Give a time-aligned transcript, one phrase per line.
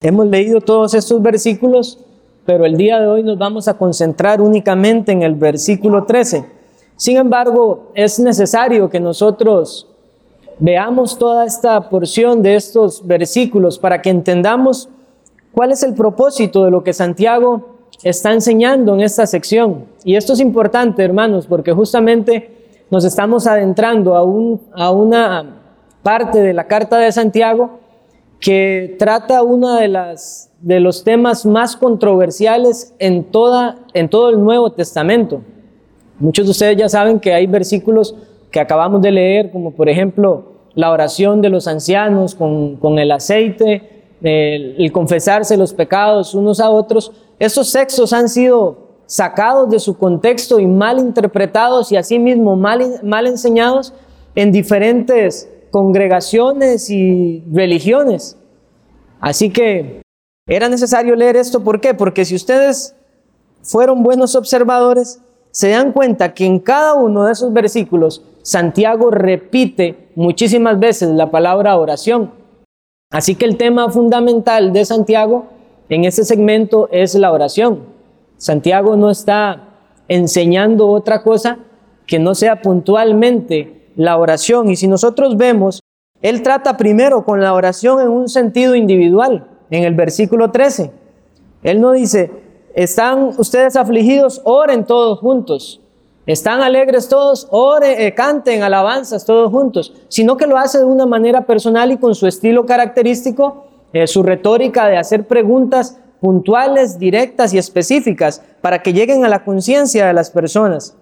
[0.00, 1.98] Hemos leído todos estos versículos,
[2.46, 6.44] pero el día de hoy nos vamos a concentrar únicamente en el versículo 13.
[6.94, 9.88] Sin embargo, es necesario que nosotros
[10.60, 14.88] veamos toda esta porción de estos versículos para que entendamos
[15.52, 17.66] cuál es el propósito de lo que Santiago
[18.04, 19.86] está enseñando en esta sección.
[20.04, 22.52] Y esto es importante, hermanos, porque justamente
[22.88, 24.20] nos estamos adentrando a,
[24.80, 25.56] a una
[26.04, 27.80] parte de la carta de Santiago
[28.40, 30.16] que trata uno de,
[30.60, 35.42] de los temas más controversiales en, toda, en todo el Nuevo Testamento.
[36.18, 38.14] Muchos de ustedes ya saben que hay versículos
[38.50, 43.10] que acabamos de leer, como por ejemplo la oración de los ancianos con, con el
[43.10, 47.12] aceite, el, el, confesarse los pecados unos a otros.
[47.38, 53.26] Estos textos han sido sacados de su contexto y mal interpretados y asimismo mal, mal
[53.26, 53.92] enseñados
[54.34, 58.36] en diferentes congregaciones y religiones.
[59.20, 60.02] Así que
[60.46, 61.62] era necesario leer esto.
[61.62, 61.94] ¿Por qué?
[61.94, 62.94] Porque si ustedes
[63.62, 65.20] fueron buenos observadores,
[65.50, 71.30] se dan cuenta que en cada uno de esos versículos Santiago repite muchísimas veces la
[71.30, 72.32] palabra oración.
[73.10, 75.46] Así que el tema fundamental de Santiago
[75.88, 77.84] en este segmento es la oración.
[78.36, 79.68] Santiago no está
[80.08, 81.58] enseñando otra cosa
[82.06, 84.70] que no sea puntualmente la oración.
[84.70, 85.82] Y si nosotros vemos,
[86.22, 90.90] Él trata primero con la oración en un sentido individual, en el versículo 13.
[91.64, 92.30] Él no dice,
[92.74, 95.80] están ustedes afligidos, oren todos juntos.
[96.26, 101.06] Están alegres todos, oren, eh, canten alabanzas todos juntos, sino que lo hace de una
[101.06, 107.52] manera personal y con su estilo característico, eh, su retórica de hacer preguntas puntuales, directas
[107.52, 110.96] y específicas para que lleguen a la conciencia de las personas.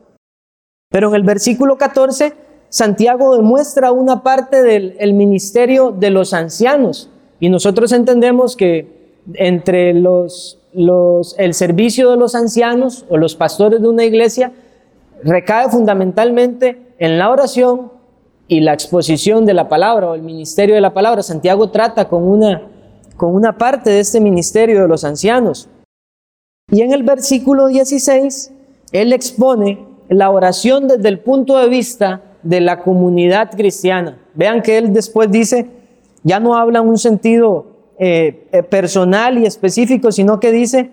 [0.91, 7.11] Pero en el versículo 14 Santiago demuestra una parte del ministerio de los ancianos
[7.41, 8.97] y nosotros entendemos que
[9.35, 10.59] entre los,
[11.39, 14.53] el servicio de los ancianos o los pastores de una iglesia
[15.23, 17.93] recae fundamentalmente en la oración
[18.49, 21.23] y la exposición de la palabra o el ministerio de la palabra.
[21.23, 22.63] Santiago trata con una,
[23.17, 25.69] con una parte de este ministerio de los ancianos.
[26.71, 28.53] Y en el versículo 16,
[28.93, 34.19] él expone la oración desde el punto de vista de la comunidad cristiana.
[34.35, 35.69] Vean que él después dice,
[36.23, 37.67] ya no habla en un sentido
[37.99, 40.91] eh, eh, personal y específico, sino que dice,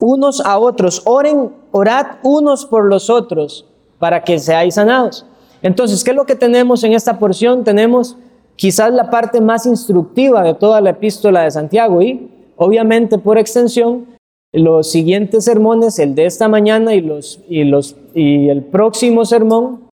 [0.00, 3.66] unos a otros, oren, orad unos por los otros
[3.98, 5.26] para que seáis sanados.
[5.60, 7.64] Entonces, ¿qué es lo que tenemos en esta porción?
[7.64, 8.16] Tenemos
[8.54, 14.06] quizás la parte más instructiva de toda la epístola de Santiago y obviamente por extensión
[14.52, 19.87] los siguientes sermones, el de esta mañana y, los, y, los, y el próximo sermón,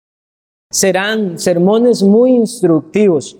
[0.72, 3.38] serán sermones muy instructivos.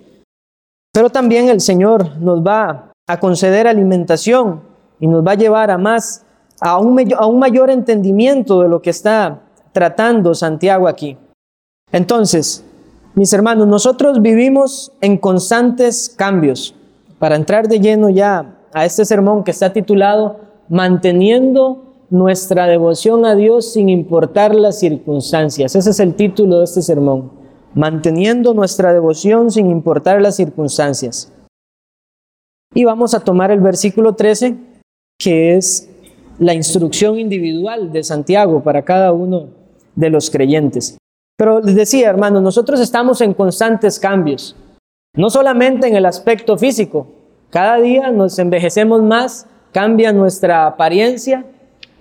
[0.92, 4.60] Pero también el Señor nos va a conceder alimentación
[5.00, 6.24] y nos va a llevar a más,
[6.60, 9.40] a un, un mayor entendimiento de lo que está
[9.72, 11.16] tratando Santiago aquí.
[11.90, 12.64] Entonces,
[13.14, 16.74] mis hermanos, nosotros vivimos en constantes cambios.
[17.18, 23.34] Para entrar de lleno ya a este sermón que está titulado Manteniendo nuestra devoción a
[23.34, 25.74] Dios sin importar las circunstancias.
[25.74, 27.32] Ese es el título de este sermón.
[27.74, 31.32] Manteniendo nuestra devoción sin importar las circunstancias.
[32.74, 34.56] Y vamos a tomar el versículo 13,
[35.18, 35.88] que es
[36.38, 39.48] la instrucción individual de Santiago para cada uno
[39.96, 40.98] de los creyentes.
[41.38, 44.54] Pero les decía, hermanos, nosotros estamos en constantes cambios,
[45.16, 47.06] no solamente en el aspecto físico.
[47.48, 51.46] Cada día nos envejecemos más, cambia nuestra apariencia,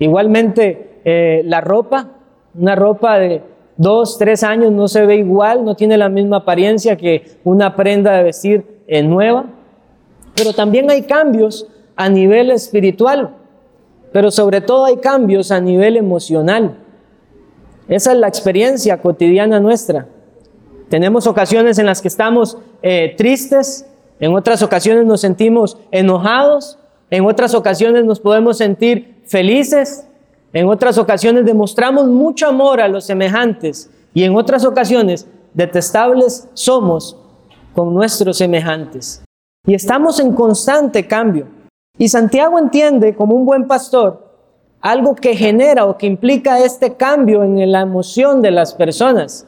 [0.01, 2.09] Igualmente, eh, la ropa,
[2.55, 3.43] una ropa de
[3.77, 8.13] dos, tres años no se ve igual, no tiene la misma apariencia que una prenda
[8.13, 9.45] de vestir eh, nueva.
[10.33, 13.35] Pero también hay cambios a nivel espiritual,
[14.11, 16.79] pero sobre todo hay cambios a nivel emocional.
[17.87, 20.07] Esa es la experiencia cotidiana nuestra.
[20.89, 23.85] Tenemos ocasiones en las que estamos eh, tristes,
[24.19, 26.79] en otras ocasiones nos sentimos enojados,
[27.11, 30.05] en otras ocasiones nos podemos sentir felices,
[30.53, 37.17] en otras ocasiones demostramos mucho amor a los semejantes y en otras ocasiones detestables somos
[37.73, 39.23] con nuestros semejantes.
[39.65, 41.47] Y estamos en constante cambio.
[41.97, 44.31] Y Santiago entiende como un buen pastor
[44.81, 49.45] algo que genera o que implica este cambio en la emoción de las personas.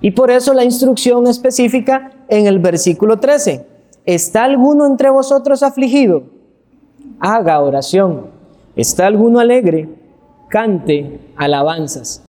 [0.00, 3.66] Y por eso la instrucción específica en el versículo 13.
[4.04, 6.24] ¿Está alguno entre vosotros afligido?
[7.18, 8.31] Haga oración.
[8.76, 9.88] ¿Está alguno alegre?
[10.48, 12.24] Cante alabanzas.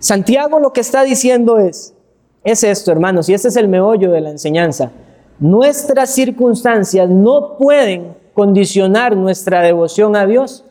[0.00, 1.94] Santiago lo que está diciendo es,
[2.44, 4.90] es esto, hermanos, y este es el meollo de la enseñanza.
[5.38, 10.64] Nuestras circunstancias no pueden condicionar nuestra devoción a Dios.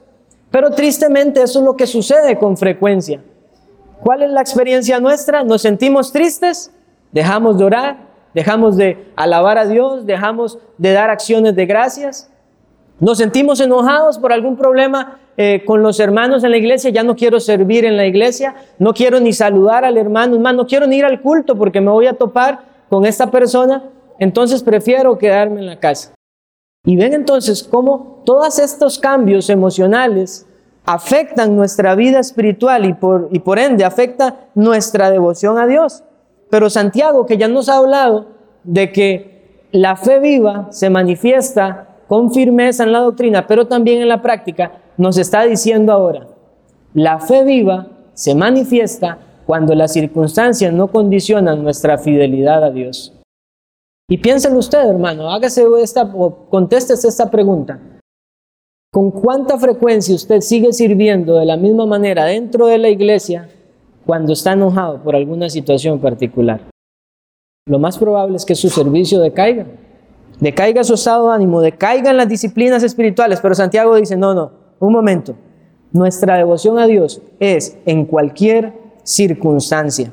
[0.50, 3.24] Pero tristemente eso es lo que sucede con frecuencia.
[4.02, 5.44] ¿Cuál es la experiencia nuestra?
[5.44, 6.72] ¿Nos sentimos tristes?
[7.12, 7.98] ¿Dejamos de orar?
[8.34, 10.06] ¿Dejamos de alabar a Dios?
[10.06, 12.31] ¿Dejamos de dar acciones de gracias?
[13.02, 16.92] ¿Nos sentimos enojados por algún problema eh, con los hermanos en la iglesia?
[16.92, 20.86] Ya no quiero servir en la iglesia, no quiero ni saludar al hermano, no quiero
[20.86, 22.60] ni ir al culto porque me voy a topar
[22.90, 23.90] con esta persona,
[24.20, 26.14] entonces prefiero quedarme en la casa.
[26.86, 30.46] Y ven entonces cómo todos estos cambios emocionales
[30.86, 36.04] afectan nuestra vida espiritual y por, y por ende afecta nuestra devoción a Dios.
[36.52, 38.28] Pero Santiago, que ya nos ha hablado
[38.64, 44.10] de que la fe viva se manifiesta con firmeza en la doctrina, pero también en
[44.10, 46.28] la práctica, nos está diciendo ahora,
[46.94, 53.14] la fe viva se manifiesta cuando las circunstancias no condicionan nuestra fidelidad a Dios.
[54.10, 57.80] Y piénselo usted, hermano, hágase esta o contéstese esta pregunta.
[58.92, 63.48] ¿Con cuánta frecuencia usted sigue sirviendo de la misma manera dentro de la iglesia
[64.06, 66.60] cuando está enojado por alguna situación particular?
[67.66, 69.66] Lo más probable es que su servicio decaiga,
[70.42, 74.92] decaiga su estado de ánimo, decaigan las disciplinas espirituales, pero Santiago dice, no, no, un
[74.92, 75.36] momento,
[75.94, 78.74] nuestra devoción a Dios es en cualquier
[79.04, 80.12] circunstancia.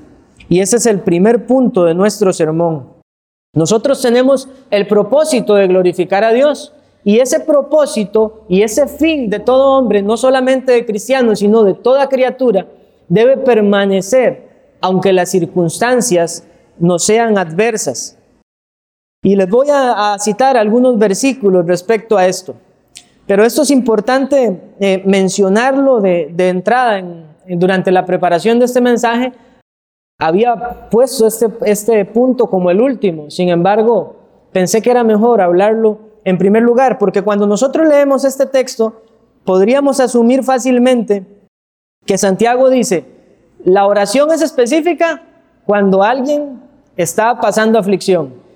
[0.49, 2.99] Y ese es el primer punto de nuestro sermón.
[3.55, 6.75] Nosotros tenemos el propósito de glorificar a Dios.
[7.05, 11.75] Y ese propósito y ese fin de todo hombre, no solamente de cristianos, sino de
[11.75, 12.67] toda criatura,
[13.09, 14.49] debe permanecer
[14.81, 16.45] aunque las circunstancias
[16.79, 18.18] no sean adversas.
[19.23, 22.55] Y les voy a, citar algunos versículos respecto a esto.
[23.27, 27.03] Pero esto es importante eh, mencionarlo de, entrada
[27.47, 29.33] durante la preparación de este mensaje,
[30.21, 34.17] había puesto este, este punto como el último, sin embargo,
[34.53, 39.03] pensé que era mejor hablarlo en primer lugar, porque cuando nosotros leemos este texto,
[39.45, 41.25] podríamos asumir fácilmente
[42.05, 43.05] que Santiago dice,
[43.65, 45.23] la oración es específica
[45.65, 46.61] cuando alguien
[46.97, 48.48] está pasando aflicción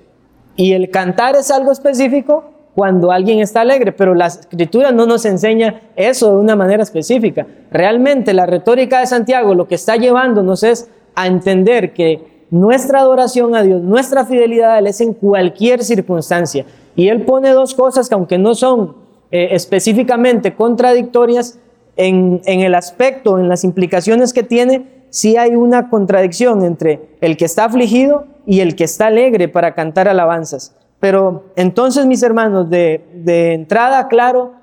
[0.57, 2.45] y el cantar es algo específico
[2.75, 7.47] cuando alguien está alegre, pero la escritura no nos enseña eso de una manera específica.
[7.71, 13.55] Realmente la retórica de Santiago lo que está llevándonos es a entender que nuestra adoración
[13.55, 16.65] a Dios, nuestra fidelidad a Él es en cualquier circunstancia.
[16.97, 18.97] Y Él pone dos cosas que aunque no son
[19.31, 21.59] eh, específicamente contradictorias,
[21.97, 27.37] en, en el aspecto, en las implicaciones que tiene, sí hay una contradicción entre el
[27.37, 30.75] que está afligido y el que está alegre para cantar alabanzas.
[30.99, 34.55] Pero entonces, mis hermanos, de, de entrada, claro,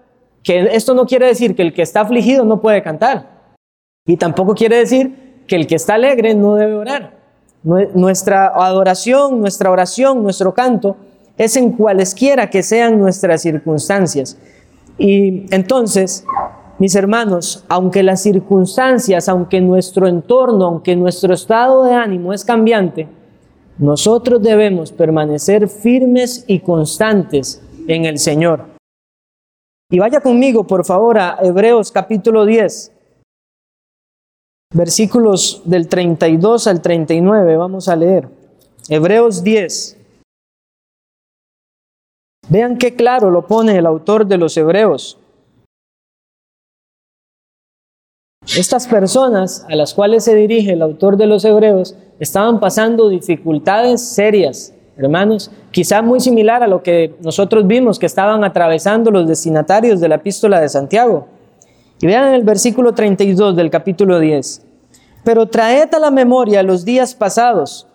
[0.44, 3.54] que esto no quiere decir que el que está afligido no puede cantar.
[4.06, 7.20] Y tampoco quiere decir que el que está alegre no debe orar.
[7.62, 10.98] Nuestra adoración, nuestra oración, nuestro canto
[11.38, 14.38] es en cualesquiera que sean nuestras circunstancias.
[14.98, 16.26] Y entonces,
[16.80, 23.08] mis hermanos, aunque las circunstancias, aunque nuestro entorno, aunque nuestro estado de ánimo es cambiante,
[23.78, 28.66] nosotros debemos permanecer firmes y constantes en el Señor.
[29.92, 32.94] Y vaya conmigo, por favor, a Hebreos capítulo 10
[34.74, 38.30] versículos del 32 al 39, vamos a leer.
[38.88, 39.98] Hebreos 10.
[42.50, 45.18] Vean qué claro lo pone el autor de los Hebreos.
[48.58, 54.02] Estas personas a las cuales se dirige el autor de los Hebreos estaban pasando dificultades
[54.02, 60.00] serias, hermanos, quizá muy similar a lo que nosotros vimos que estaban atravesando los destinatarios
[60.00, 61.28] de la epístola de Santiago.
[62.02, 64.64] Y vean el versículo 32 del capítulo 10.
[65.24, 67.88] Pero traed a la memoria los días pasados,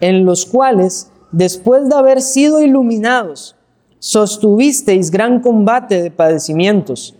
[0.00, 3.56] en los cuales, después de haber sido iluminados,
[3.98, 7.14] sostuvisteis gran combate de padecimientos.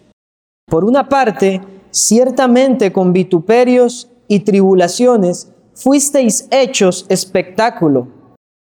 [0.66, 8.08] Por una parte, ciertamente con vituperios y tribulaciones fuisteis hechos espectáculo,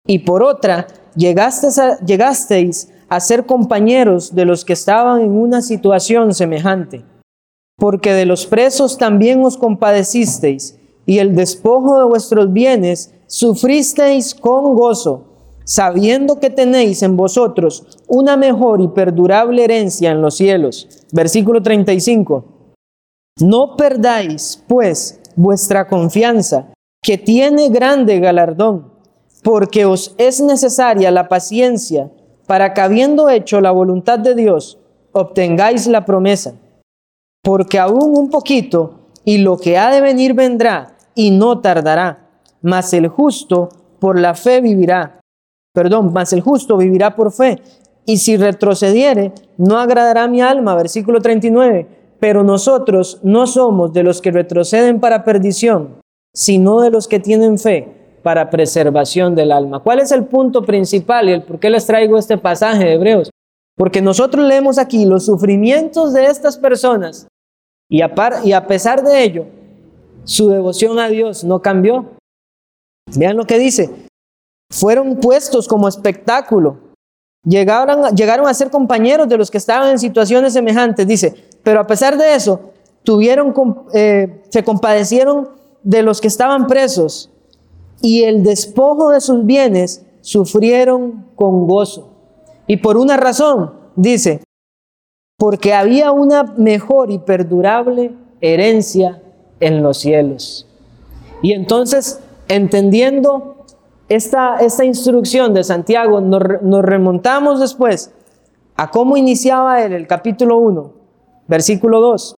[0.05, 7.03] y por otra, llegasteis a, ser compañeros de los que estaban en una situación semejante
[7.77, 14.75] porque de los presos también os compadecisteis, y el despojo de vuestros bienes sufristeis con
[14.75, 15.25] gozo,
[15.63, 20.87] sabiendo que tenéis en vosotros una mejor y perdurable herencia en los cielos.
[21.13, 22.56] Versículo 35.
[23.39, 26.67] No perdáis, pues, vuestra confianza,
[27.01, 28.91] que tiene grande galardón,
[29.43, 32.11] porque os es necesaria la paciencia,
[32.47, 34.79] para que habiendo hecho la voluntad de Dios,
[35.11, 36.53] obtengáis la promesa
[37.47, 42.27] porque aún un poquito y lo que ha de venir vendrá y no tardará,
[42.61, 45.21] mas el justo por la fe vivirá.
[45.73, 47.61] Perdón, mas el justo vivirá por fe.
[48.05, 51.87] y si retrocediere, no agradará mi alma, versículo 39.
[52.19, 56.01] Pero nosotros no somos de los que retroceden para perdición,
[56.33, 59.79] sino de los que tienen fe para preservación del alma.
[59.79, 63.29] ¿Cuál es el punto principal y el por qué les traigo este pasaje de Hebreos?
[63.75, 67.27] Porque nosotros leemos aquí los sufrimientos de estas personas
[67.89, 69.45] y a, y a pesar de ello,
[70.23, 72.05] su devoción a Dios no cambió.
[73.15, 73.89] Vean lo que dice.
[74.69, 76.86] Fueron puestos como espectáculo.
[77.43, 81.07] Llegaron, a ser compañeros de los que estaban en situaciones semejantes.
[81.07, 82.59] Dice, pero a pesar de eso,
[83.03, 83.53] tuvieron,
[83.93, 85.49] eh, se compadecieron
[85.83, 87.29] de los que estaban presos
[88.01, 92.09] y el despojo de sus bienes sufrieron con gozo.
[92.67, 94.41] Y por una razón, dice,
[95.37, 99.21] porque había una mejor y perdurable herencia
[99.59, 100.67] en los cielos.
[101.41, 103.56] Y entonces, entendiendo
[104.09, 108.11] esta, instrucción de Santiago, nos, nos remontamos después
[108.75, 110.93] a cómo iniciaba él el capítulo 1,
[111.47, 112.35] versículo 2.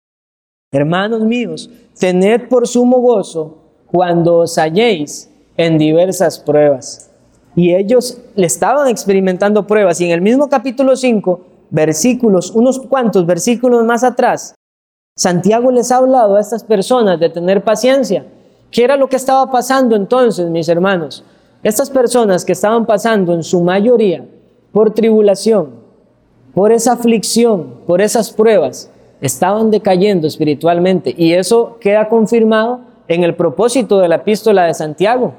[0.72, 3.58] Hermanos míos, tened por sumo gozo
[3.88, 7.10] cuando os halléis en diversas pruebas.
[7.56, 10.00] Y ellos le estaban experimentando pruebas.
[10.00, 14.56] Y en el mismo capítulo 5, versículos, unos cuantos versículos más atrás,
[15.16, 18.26] Santiago les ha hablado a estas personas de tener paciencia.
[18.72, 21.26] ¿Qué era lo que estaba pasando entonces, mis hermanos?
[21.64, 24.26] Estas personas que estaban pasando en su mayoría
[24.72, 25.72] por tribulación,
[26.54, 28.90] por esa aflicción, por esas pruebas,
[29.22, 31.14] estaban decayendo espiritualmente.
[31.18, 35.34] Y eso queda confirmado en el propósito de la epístola de Santiago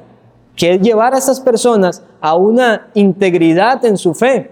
[0.61, 4.51] que es llevar a esas personas a una integridad en su fe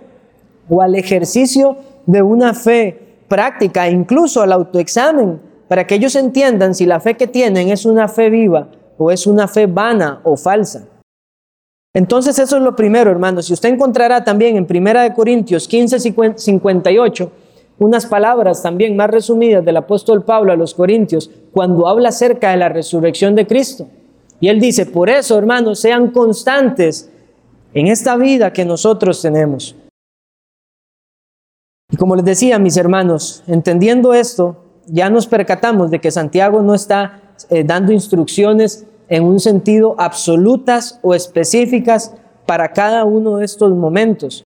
[0.66, 6.86] o al ejercicio de una fe práctica, incluso al autoexamen, para que ellos entiendan si
[6.86, 10.86] la fe que tienen es una fe viva o es una fe vana o falsa.
[11.98, 13.46] Entonces eso es lo primero, hermanos.
[13.46, 15.98] Si usted encontrará también en 1 Corintios 15,
[16.36, 17.32] 58,
[17.80, 22.56] unas palabras también más resumidas del apóstol Pablo a los Corintios, cuando habla acerca de
[22.56, 23.88] la resurrección de Cristo.
[24.38, 27.10] Y él dice, por eso, hermanos, sean constantes
[27.74, 29.74] en esta vida que nosotros tenemos.
[31.90, 34.54] Y como les decía, mis hermanos, entendiendo esto,
[34.86, 41.00] ya nos percatamos de que Santiago no está eh, dando instrucciones en un sentido absolutas
[41.02, 42.14] o específicas
[42.46, 44.44] para cada uno de estos momentos.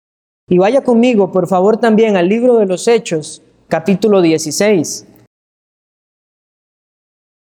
[0.48, 5.06] Y vaya conmigo, por favor, también al libro de los Hechos, capítulo 16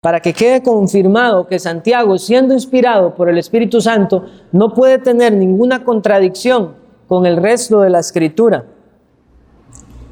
[0.01, 5.33] para que quede confirmado que Santiago, siendo inspirado por el Espíritu Santo, no puede tener
[5.33, 6.75] ninguna contradicción
[7.07, 8.65] con el resto de la escritura.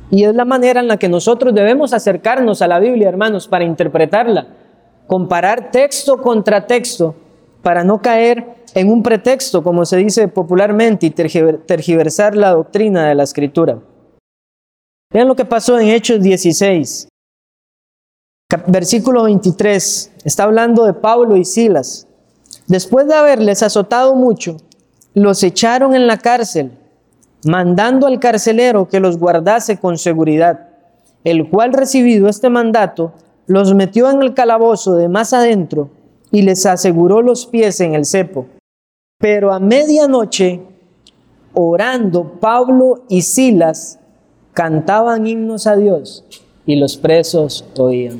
[0.10, 3.64] Y es la manera en la que nosotros debemos acercarnos a la Biblia, hermanos, para
[3.64, 4.48] interpretarla.
[5.08, 7.16] Comparar texto contra texto
[7.64, 13.16] para no caer en un pretexto, como se dice popularmente, y tergiversar la doctrina de
[13.16, 13.80] la escritura.
[15.12, 17.08] Vean lo que pasó en Hechos 16.
[18.68, 22.08] Versículo 23, está hablando de Pablo y Silas.
[22.68, 24.58] Después de haberles azotado mucho,
[25.14, 26.72] los echaron en la cárcel,
[27.46, 30.70] mandando al carcelero que los guardase con seguridad,
[31.24, 33.14] el cual recibido este mandato,
[33.48, 35.89] los metió en el calabozo de más adentro
[36.32, 38.46] y les aseguró los pies en el cepo.
[39.20, 40.62] Pero a medianoche,
[41.54, 44.00] orando, Pablo y Silas
[44.54, 46.25] cantaban himnos a Dios
[46.66, 48.20] y los presos oían.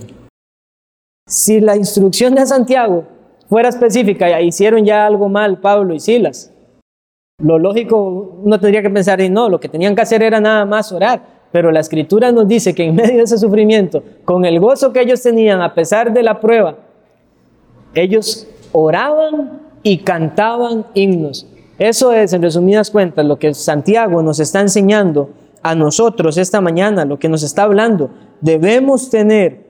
[1.28, 3.04] Si la instrucción de Santiago
[3.50, 6.54] fuera específica, hicieron ya algo mal Pablo y Silas,
[7.40, 10.92] lo lógico uno tendría que pensar, no, lo que tenían que hacer era nada más
[10.92, 14.94] orar, pero la escritura nos dice que en medio de ese sufrimiento, con el gozo
[14.94, 16.76] que ellos tenían a pesar de la prueba,
[17.96, 21.48] ellos oraban y cantaban himnos.
[21.80, 25.32] Eso es, en resumidas cuentas, lo que Santiago nos está enseñando
[25.64, 28.12] a nosotros esta mañana, lo que nos está hablando.
[28.40, 29.66] Debemos tener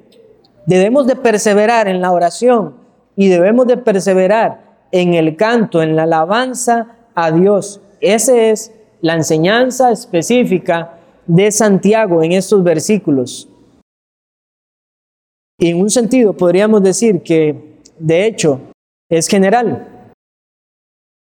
[0.65, 2.73] Debemos de perseverar en la oración
[3.15, 4.59] y debemos de perseverar
[4.91, 7.79] en el canto, en la alabanza a Dios.
[8.01, 10.96] Esa es la enseñanza específica
[11.27, 13.49] de Santiago en estos versículos.
[15.59, 18.61] Y en un sentido podríamos decir que, de hecho,
[19.09, 20.11] es general.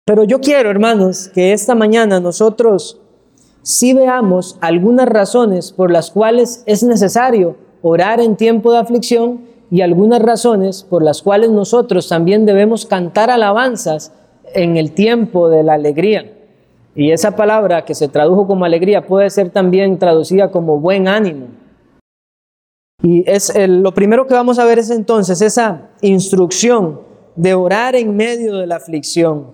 [0.05, 2.99] Pero yo quiero, hermanos, que esta mañana nosotros
[3.61, 9.81] sí veamos algunas razones por las cuales es necesario orar en tiempo de aflicción y
[9.81, 14.11] algunas razones por las cuales nosotros también debemos cantar alabanzas
[14.53, 16.40] en el tiempo de la alegría.
[16.95, 21.47] Y esa palabra que se tradujo como alegría puede ser también traducida como buen ánimo.
[23.03, 26.99] Y es lo primero que vamos a ver es entonces esa instrucción
[27.35, 29.53] de orar en medio de la aflicción.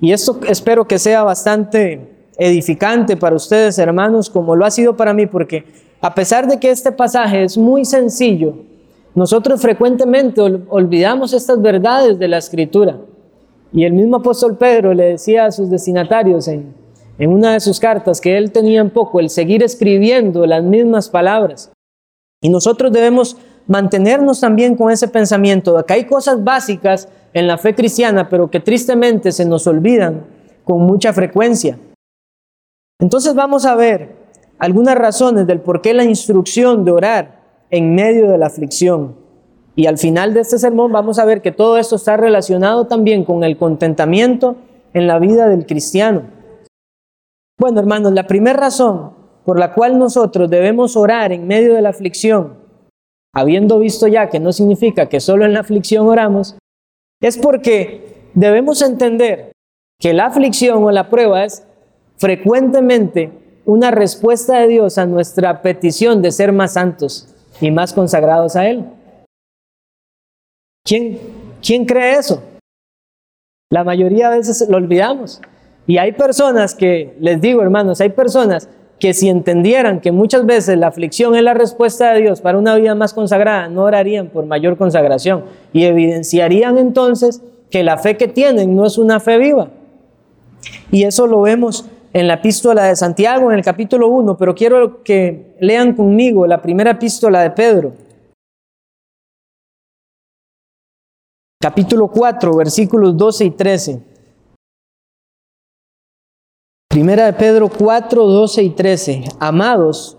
[0.00, 5.14] Y esto espero que sea bastante edificante para ustedes, hermanos, como lo ha sido para
[5.14, 5.64] mí, porque
[6.00, 8.54] a pesar de que este pasaje es muy sencillo,
[9.14, 12.98] nosotros frecuentemente olvidamos estas verdades de la escritura.
[13.72, 16.74] Y el mismo apóstol Pedro le decía a sus destinatarios en,
[17.18, 21.08] en una de sus cartas que él tenía en poco el seguir escribiendo las mismas
[21.08, 21.70] palabras.
[22.40, 27.58] Y nosotros debemos mantenernos también con ese pensamiento de que hay cosas básicas en la
[27.58, 30.24] fe cristiana, pero que tristemente se nos olvidan
[30.64, 31.78] con mucha frecuencia.
[33.00, 34.16] Entonces vamos a ver
[34.58, 39.16] algunas razones del por qué la instrucción de orar en medio de la aflicción.
[39.78, 43.24] Y al final de este sermón vamos a ver que todo esto está relacionado también
[43.24, 44.56] con el contentamiento
[44.92, 46.22] en la vida del cristiano.
[47.60, 49.12] Bueno, hermanos, la primera razón
[49.44, 52.54] por la cual nosotros debemos orar en medio de la aflicción,
[53.32, 56.58] habiendo visto ya que no significa que solo en la aflicción oramos,
[57.22, 59.52] es porque debemos entender
[60.00, 61.64] que la aflicción o la prueba es
[62.16, 63.30] frecuentemente
[63.64, 68.68] una respuesta de Dios a nuestra petición de ser más santos y más consagrados a
[68.68, 68.97] Él.
[70.88, 71.18] ¿Quién,
[71.62, 72.42] quién cree eso?
[73.70, 75.38] La mayoría de veces lo olvidamos.
[75.86, 80.78] Y hay personas que, les digo hermanos, hay personas que si entendieran que muchas veces
[80.78, 84.46] la aflicción es la respuesta de Dios para una vida más consagrada, no orarían por
[84.46, 89.68] mayor consagración y evidenciarían entonces que la fe que tienen no es una fe viva.
[90.90, 95.02] Y eso lo vemos en la epístola de Santiago, en el capítulo 1, pero quiero
[95.04, 98.07] que lean conmigo la primera epístola de Pedro.
[101.60, 104.00] Capítulo 4, versículos 12 y 13.
[106.88, 109.24] Primera de Pedro 4, 12 y 13.
[109.40, 110.16] Amados,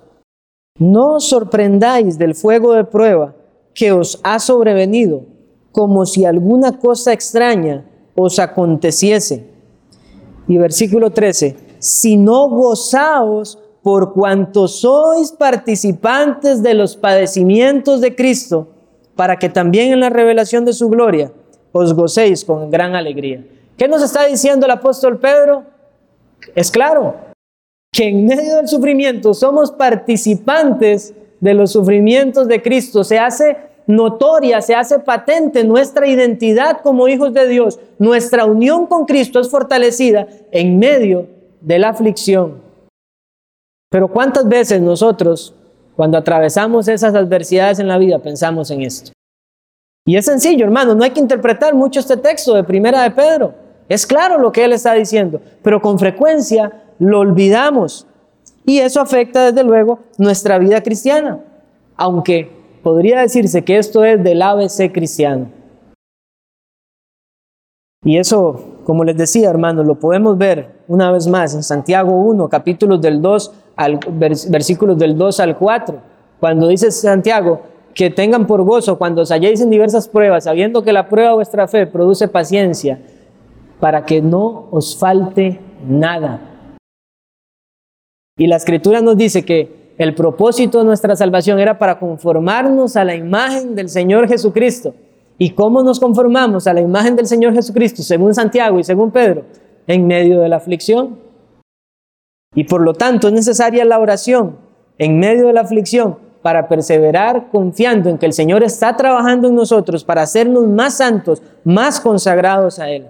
[0.78, 3.36] no os sorprendáis del fuego de prueba
[3.74, 5.22] que os ha sobrevenido,
[5.72, 7.86] como si alguna cosa extraña
[8.18, 9.50] os aconteciese.
[10.46, 18.68] Y versículo 13, sino gozaos por cuanto sois participantes de los padecimientos de Cristo,
[19.20, 21.30] para que también en la revelación de su gloria
[21.74, 23.44] os gocéis con gran alegría.
[23.76, 25.66] ¿Qué nos está diciendo el apóstol Pedro?
[26.56, 27.16] Es claro
[27.92, 33.04] que en medio del sufrimiento somos participantes de los sufrimientos de Cristo.
[33.04, 37.78] Se hace notoria, se hace patente nuestra identidad como hijos de Dios.
[37.98, 41.28] Nuestra unión con Cristo es fortalecida en medio
[41.60, 42.62] de la aflicción.
[43.90, 45.54] Pero ¿cuántas veces nosotros,
[46.00, 49.12] cuando atravesamos esas adversidades en la vida, pensamos en esto?
[50.08, 53.54] Y es sencillo, hermano, no hay que interpretar mucho este texto de Primera de Pedro.
[53.90, 58.08] Es claro lo que él está diciendo, pero con frecuencia lo olvidamos.
[58.66, 61.42] Y eso afecta desde luego nuestra vida cristiana,
[61.98, 62.50] aunque
[62.82, 65.52] podría decirse que esto es del ABC cristiano.
[68.06, 72.50] Y eso, como les decía, hermanos, lo podemos ver una vez más en Santiago 1,
[72.50, 74.00] capítulos del 2 al
[74.50, 76.00] versículos del 2 al 4,
[76.40, 77.62] cuando dice Santiago
[77.94, 81.36] que tengan por gozo cuando os halléis en diversas pruebas, sabiendo que la prueba de
[81.36, 83.00] vuestra fe produce paciencia
[83.80, 86.42] para que no os falte nada.
[88.40, 93.04] Y la escritura nos dice que el propósito de nuestra salvación era para conformarnos a
[93.04, 94.96] la imagen del Señor Jesucristo.
[95.42, 99.46] ¿Y cómo nos conformamos a la imagen del Señor Jesucristo, según Santiago y según Pedro?
[99.88, 101.18] En medio de la aflicción.
[102.54, 104.58] Y por lo tanto es necesaria la oración
[104.98, 109.56] en medio de la aflicción para perseverar confiando en que el Señor está trabajando en
[109.56, 113.08] nosotros para hacernos más santos, más consagrados a Él.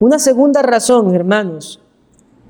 [0.00, 1.80] Una segunda razón, hermanos,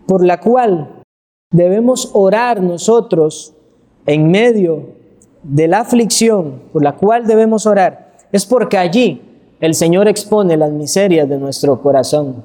[0.07, 1.03] por la cual
[1.50, 3.55] debemos orar nosotros
[4.07, 4.94] en medio
[5.42, 8.03] de la aflicción, por la cual debemos orar,
[8.35, 9.23] es porque allí
[9.61, 12.42] el Señor expone las miserias de nuestro corazón.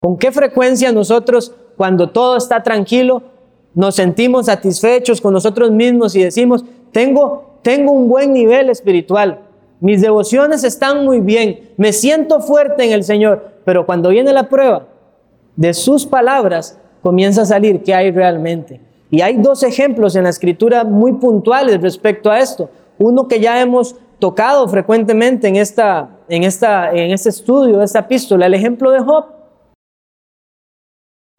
[0.00, 3.20] ¿Con qué frecuencia nosotros, cuando todo está tranquilo,
[3.74, 9.40] nos sentimos satisfechos con nosotros mismos y decimos, tengo, tengo un buen nivel espiritual,
[9.80, 14.48] mis devociones están muy bien, me siento fuerte en el Señor, pero cuando viene la
[14.48, 14.86] prueba,
[15.56, 18.80] de sus palabras comienza a salir qué hay realmente.
[19.10, 22.70] Y hay dos ejemplos en la escritura muy puntuales respecto a esto.
[22.96, 28.46] Uno que ya hemos tocado frecuentemente en, esta, en, esta, en este estudio esta epístola,
[28.46, 29.24] el ejemplo de Job.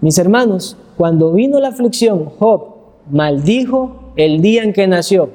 [0.01, 2.75] Mis hermanos, cuando vino la aflicción, Job
[3.09, 5.29] maldijo el día en que nació.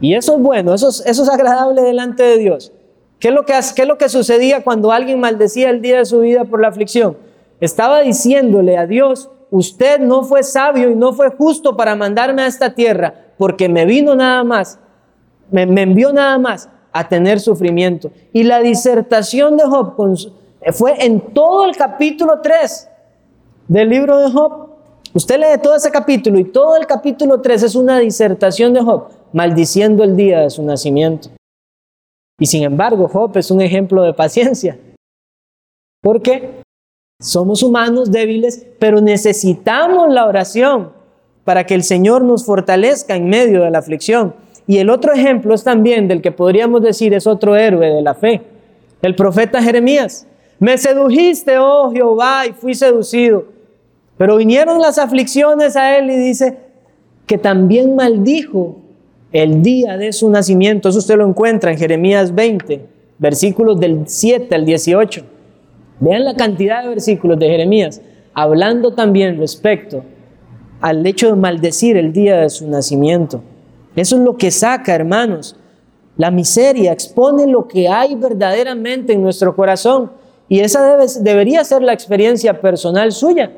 [0.00, 2.72] Y eso es bueno, eso es, eso es agradable delante de Dios.
[3.18, 6.04] ¿Qué es, lo que, ¿Qué es lo que sucedía cuando alguien maldecía el día de
[6.04, 7.16] su vida por la aflicción?
[7.60, 12.46] Estaba diciéndole a Dios, usted no fue sabio y no fue justo para mandarme a
[12.46, 14.78] esta tierra, porque me vino nada más,
[15.50, 18.10] me, envió nada más a tener sufrimiento.
[18.32, 19.94] Y la disertación de Job
[20.72, 22.88] fue en todo el capítulo 3
[23.68, 24.68] del libro de Job.
[25.14, 29.08] Usted lee todo ese capítulo y todo el capítulo 3 es una disertación de Job,
[29.32, 31.30] maldiciendo el día de su nacimiento.
[32.38, 34.78] Y sin embargo, Job es un ejemplo de paciencia.
[36.00, 36.62] Porque
[37.20, 40.92] somos humanos débiles, pero necesitamos la oración
[41.44, 44.34] para que el Señor nos fortalezca en medio de la aflicción.
[44.68, 48.14] Y el otro ejemplo es también del que podríamos decir es otro héroe de la
[48.14, 48.42] fe,
[49.00, 50.26] el profeta Jeremías.
[50.60, 53.46] Me sedujiste, oh Jehová, y fui seducido.
[54.18, 56.58] Pero vinieron las aflicciones a él y dice
[57.26, 58.76] que también maldijo
[59.32, 60.90] el día de su nacimiento.
[60.90, 62.84] Eso usted lo encuentra en Jeremías 20,
[63.18, 65.24] versículos del 7 al 18.
[66.00, 68.02] Vean la cantidad de versículos de Jeremías
[68.34, 70.04] hablando también respecto
[70.80, 73.42] al hecho de maldecir el día de su nacimiento.
[73.98, 75.56] Eso es lo que saca, hermanos.
[76.16, 80.12] La miseria expone lo que hay verdaderamente en nuestro corazón.
[80.48, 83.50] Y esa debería ser la experiencia personal suya.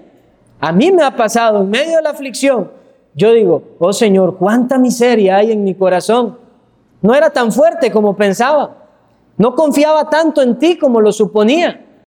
[0.58, 2.70] A mí me ha pasado en medio de la aflicción.
[3.14, 6.38] Yo digo, oh Señor, cuánta miseria hay en mi corazón.
[7.02, 8.76] No era tan fuerte como pensaba.
[9.36, 12.02] No confiaba tanto en ti como lo suponía.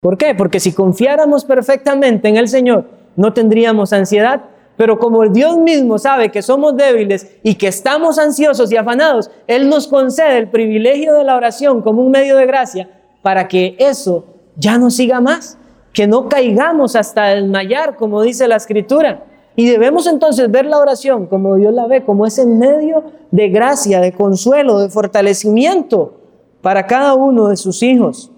[0.00, 0.34] ¿Por qué?
[0.34, 4.44] Porque si confiáramos perfectamente en el Señor, no tendríamos ansiedad.
[4.78, 9.28] Pero como el Dios mismo sabe que somos débiles y que estamos ansiosos y afanados,
[9.48, 12.88] Él nos concede el privilegio de la oración como un medio de gracia
[13.20, 15.58] para que eso ya no siga más,
[15.92, 19.24] que no caigamos hasta desmayar, como dice la Escritura.
[19.56, 23.98] Y debemos entonces ver la oración como Dios la ve, como ese medio de gracia,
[23.98, 26.20] de consuelo, de fortalecimiento
[26.62, 28.30] para cada uno de sus hijos.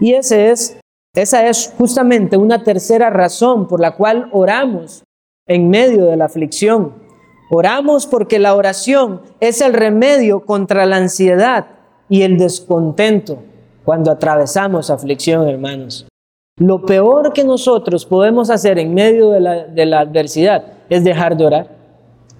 [0.00, 0.80] Y ese es
[1.16, 5.02] esa es justamente una tercera razón por la cual oramos
[5.46, 6.92] en medio de la aflicción.
[7.50, 11.68] Oramos porque la oración es el remedio contra la ansiedad
[12.10, 13.38] y el descontento
[13.82, 16.06] cuando atravesamos aflicción, hermanos.
[16.58, 21.34] Lo peor que nosotros podemos hacer en medio de la, de la adversidad es dejar
[21.34, 21.76] de orar.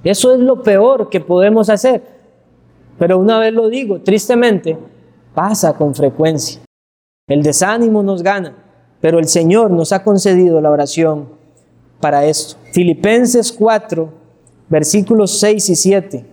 [0.04, 2.02] Eso es lo peor que podemos hacer.
[2.98, 4.76] Pero una vez lo digo, tristemente,
[5.34, 6.60] pasa con frecuencia.
[7.26, 8.65] El desánimo nos gana
[9.06, 11.28] pero el Señor nos ha concedido la oración
[12.00, 12.56] para esto.
[12.72, 14.12] Filipenses 4,
[14.68, 16.32] versículos 6 y 7.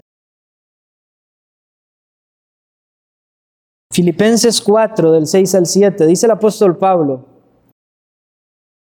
[3.93, 7.27] Filipenses 4, del 6 al 7, dice el apóstol Pablo,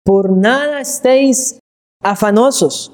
[0.03, 1.59] por nada estéis
[2.03, 2.90] afanosos,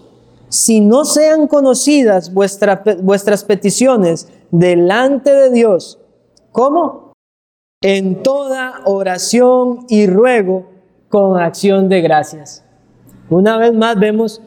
[0.48, 6.00] si no sean conocidas vuestras peticiones delante de Dios.
[6.50, 7.12] ¿Cómo?
[7.81, 10.68] En toda oración y ruego
[11.11, 12.64] con acción de gracias.
[13.29, 14.40] Una vez más vemos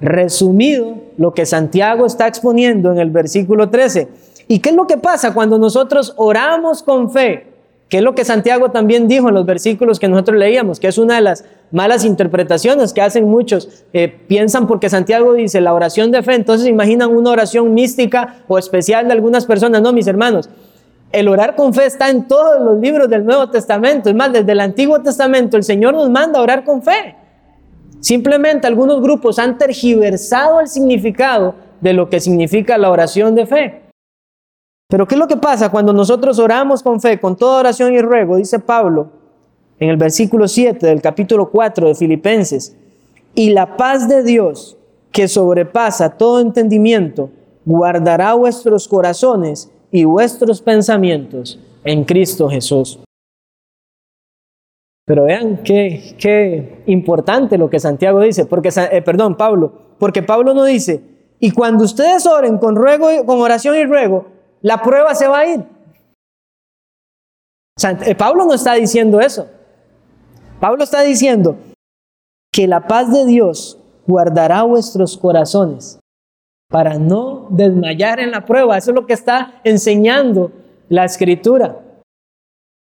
[0.00, 4.08] resumido lo que Santiago está exponiendo en el versículo 13.
[4.48, 7.46] ¿Y qué es lo que pasa cuando nosotros oramos con fe?
[7.90, 10.80] ¿Qué es lo que Santiago también dijo en los versículos que nosotros leíamos?
[10.80, 13.84] Que es una de las malas interpretaciones que hacen muchos.
[13.92, 18.58] Eh, piensan porque Santiago dice la oración de fe, entonces imaginan una oración mística o
[18.58, 19.82] especial de algunas personas.
[19.82, 20.48] No, mis hermanos,
[21.12, 24.08] el orar con fe está en todos los libros del Nuevo Testamento.
[24.08, 27.16] Es más, desde el Antiguo Testamento el Señor nos manda orar con fe.
[28.00, 33.82] Simplemente algunos grupos han tergiversado el significado de lo que significa la oración de fe.
[34.88, 38.00] Pero ¿qué es lo que pasa cuando nosotros oramos con fe, con toda oración y
[38.00, 38.36] ruego?
[38.36, 39.10] Dice Pablo
[39.78, 42.76] en el versículo 7 del capítulo 4 de Filipenses.
[43.34, 44.76] Y la paz de Dios,
[45.10, 47.30] que sobrepasa todo entendimiento,
[47.64, 52.98] guardará vuestros corazones y vuestros pensamientos en Cristo Jesús.
[55.06, 60.54] Pero vean qué, qué importante lo que Santiago dice, porque, eh, perdón, Pablo, porque Pablo
[60.54, 61.02] no dice,
[61.40, 64.26] y cuando ustedes oren con, ruego, con oración y ruego,
[64.60, 65.64] la prueba se va a ir.
[68.06, 69.48] Eh, Pablo no está diciendo eso.
[70.60, 71.56] Pablo está diciendo
[72.52, 75.98] que la paz de Dios guardará vuestros corazones
[76.70, 78.78] para no desmayar en la prueba.
[78.78, 80.52] Eso es lo que está enseñando
[80.88, 81.80] la escritura.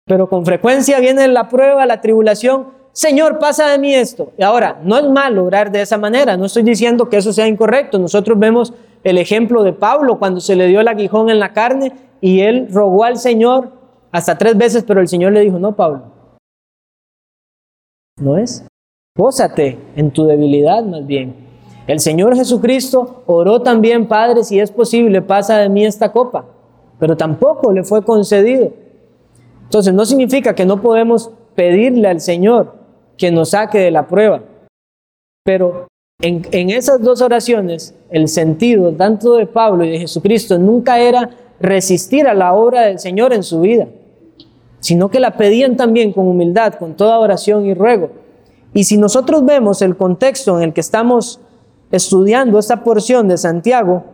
[0.07, 2.69] Pero con frecuencia viene la prueba, la tribulación.
[2.93, 4.33] Señor, pasa de mí esto.
[4.39, 6.37] Y ahora, no es malo orar de esa manera.
[6.37, 7.99] No estoy diciendo que eso sea incorrecto.
[7.99, 11.93] Nosotros vemos el ejemplo de Pablo cuando se le dio el aguijón en la carne
[12.21, 13.73] y él rogó al Señor
[14.13, 16.13] hasta tres veces, pero el Señor le dijo, no, Pablo.
[18.21, 18.65] No es.
[19.17, 21.44] Pósate en tu debilidad más bien.
[21.87, 26.47] El Señor Jesucristo oró también, Padre, si es posible, pasa de mí esta copa,
[26.99, 28.73] pero tampoco le fue concedido.
[29.65, 32.75] Entonces no significa que no podemos pedirle al Señor
[33.19, 34.43] que nos saque de la prueba,
[35.45, 35.87] pero
[36.23, 41.31] en, en esas dos oraciones el sentido tanto de Pablo y de Jesucristo nunca era
[41.61, 43.87] resistir a la obra del Señor en su vida.
[44.85, 48.11] sino que la pedían también con humildad, con toda oración y ruego.
[48.75, 51.41] Y si nosotros vemos el contexto en el que estamos
[51.95, 54.05] estudiando esta porción de Santiago,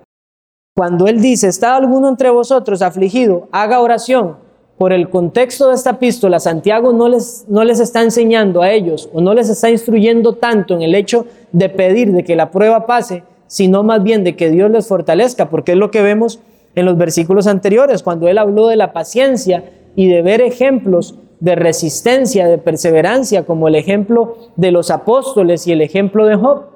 [0.77, 3.49] cuando él dice, ¿está alguno entre vosotros afligido?
[3.53, 4.37] Haga oración.
[4.79, 9.11] Por el contexto de esta epístola, Santiago no les, no les está enseñando a ellos
[9.13, 12.87] o no les está instruyendo tanto en el hecho de pedir de que la prueba
[12.87, 16.41] pase, sino más bien de que Dios les fortalezca, porque es lo que vemos
[16.75, 19.65] en los versículos anteriores, cuando él habló de la paciencia
[19.97, 25.73] y de ver ejemplos de resistencia, de perseverancia, como el ejemplo de los apóstoles y
[25.73, 26.70] el ejemplo de Job.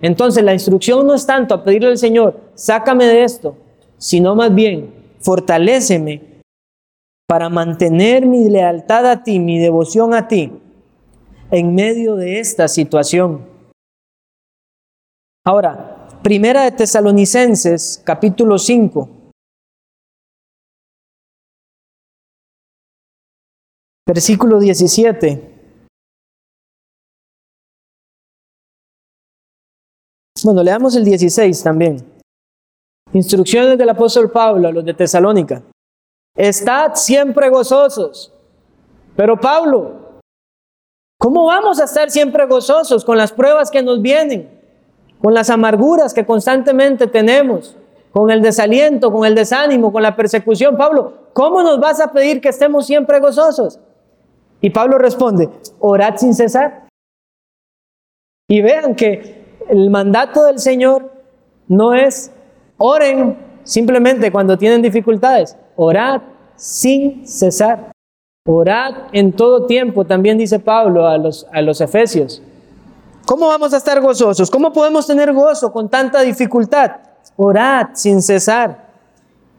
[0.00, 3.56] Entonces la instrucción no es tanto a pedirle al Señor, sácame de esto,
[3.96, 6.40] sino más bien, fortaléceme
[7.26, 10.52] para mantener mi lealtad a ti, mi devoción a ti,
[11.50, 13.46] en medio de esta situación.
[15.44, 19.08] Ahora, Primera de Tesalonicenses, capítulo 5.
[24.06, 25.57] Versículo 17.
[30.44, 32.04] Bueno, leamos el 16 también.
[33.12, 35.62] Instrucciones del apóstol Pablo a los de Tesalónica.
[36.36, 38.32] Estad siempre gozosos.
[39.16, 40.20] Pero Pablo,
[41.18, 44.48] ¿cómo vamos a estar siempre gozosos con las pruebas que nos vienen?
[45.20, 47.76] Con las amarguras que constantemente tenemos,
[48.12, 50.76] con el desaliento, con el desánimo, con la persecución.
[50.76, 53.80] Pablo, ¿cómo nos vas a pedir que estemos siempre gozosos?
[54.60, 55.48] Y Pablo responde,
[55.80, 56.86] orad sin cesar.
[58.48, 59.37] Y vean que
[59.68, 61.12] el mandato del Señor
[61.68, 62.30] no es
[62.78, 66.22] oren simplemente cuando tienen dificultades, orad
[66.56, 67.92] sin cesar.
[68.46, 72.42] Orad en todo tiempo, también dice Pablo a los, a los efesios.
[73.26, 74.50] ¿Cómo vamos a estar gozosos?
[74.50, 76.92] ¿Cómo podemos tener gozo con tanta dificultad?
[77.36, 78.88] Orad sin cesar.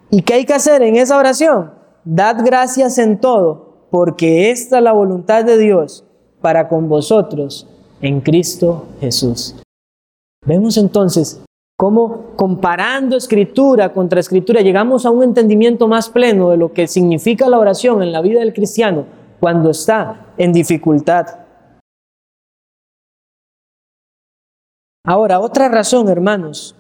[0.10, 1.72] ¿Y qué hay que hacer en esa oración?
[2.04, 6.04] Dad gracias en todo, porque esta es la voluntad de Dios
[6.42, 7.68] para con vosotros
[8.02, 9.56] en Cristo Jesús.
[10.46, 11.44] Vemos entonces
[11.78, 17.48] cómo comparando escritura contra escritura llegamos a un entendimiento más pleno de lo que significa
[17.50, 19.06] la oración en la vida del cristiano
[19.40, 21.28] cuando está en dificultad.
[25.06, 26.76] Ahora, otra razón, hermanos,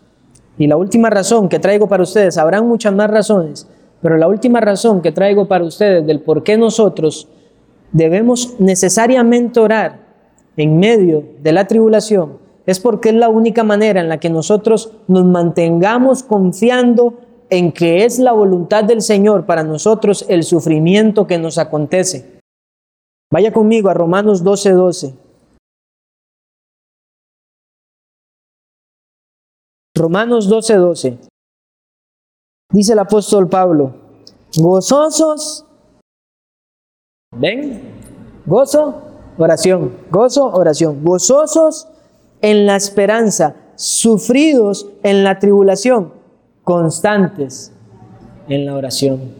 [0.57, 3.67] y la última razón que traigo para ustedes, habrán muchas más razones,
[4.01, 7.29] pero la última razón que traigo para ustedes del por qué nosotros
[7.91, 9.99] debemos necesariamente orar
[10.57, 14.93] en medio de la tribulación es porque es la única manera en la que nosotros
[15.07, 17.15] nos mantengamos confiando
[17.49, 22.39] en que es la voluntad del Señor para nosotros el sufrimiento que nos acontece.
[23.33, 24.75] Vaya conmigo a Romanos 12:12.
[24.75, 25.15] 12.
[29.95, 30.77] Romanos 12:12.
[30.77, 31.17] 12.
[32.71, 33.95] Dice el apóstol Pablo,
[34.55, 35.65] gozosos,
[37.35, 37.81] ven,
[38.45, 39.01] gozo,
[39.39, 41.87] oración, gozo, oración, gozosos
[42.41, 46.13] en la esperanza, sufridos en la tribulación,
[46.63, 47.73] constantes
[48.47, 49.33] en la oración.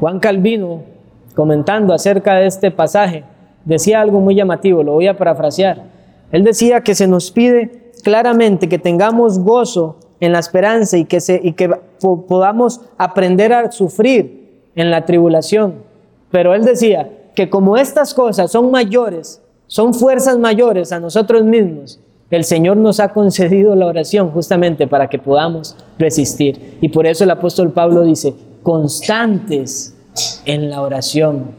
[0.00, 0.82] Juan Calvino,
[1.34, 3.24] comentando acerca de este pasaje,
[3.64, 5.82] decía algo muy llamativo, lo voy a parafrasear.
[6.30, 11.20] Él decía que se nos pide claramente que tengamos gozo en la esperanza y que,
[11.20, 15.82] se, y que podamos aprender a sufrir en la tribulación.
[16.30, 22.00] Pero él decía que como estas cosas son mayores son fuerzas mayores a nosotros mismos.
[22.30, 26.78] El Señor nos ha concedido la oración justamente para que podamos resistir.
[26.80, 29.94] Y por eso el apóstol Pablo dice, constantes
[30.44, 31.54] en la oración.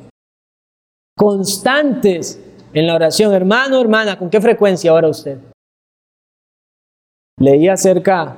[1.15, 2.39] Constantes
[2.73, 3.33] en la oración.
[3.33, 5.39] Hermano, hermana, ¿con qué frecuencia ora usted?
[7.39, 8.37] Leí acerca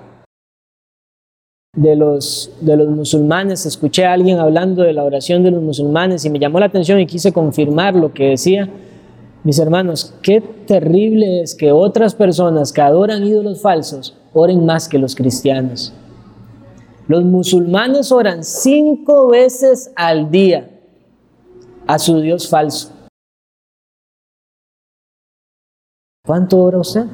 [1.75, 6.23] de los, de los musulmanes, escuché a alguien hablando de la oración de los musulmanes
[6.25, 8.69] y me llamó la atención y quise confirmar lo que decía
[9.43, 14.99] mis hermanos, qué terrible es que otras personas que adoran ídolos falsos oren más que
[14.99, 15.93] los cristianos.
[17.07, 20.69] Los musulmanes oran cinco veces al día
[21.87, 22.91] a su Dios falso.
[26.25, 27.05] ¿Cuánto ora usted?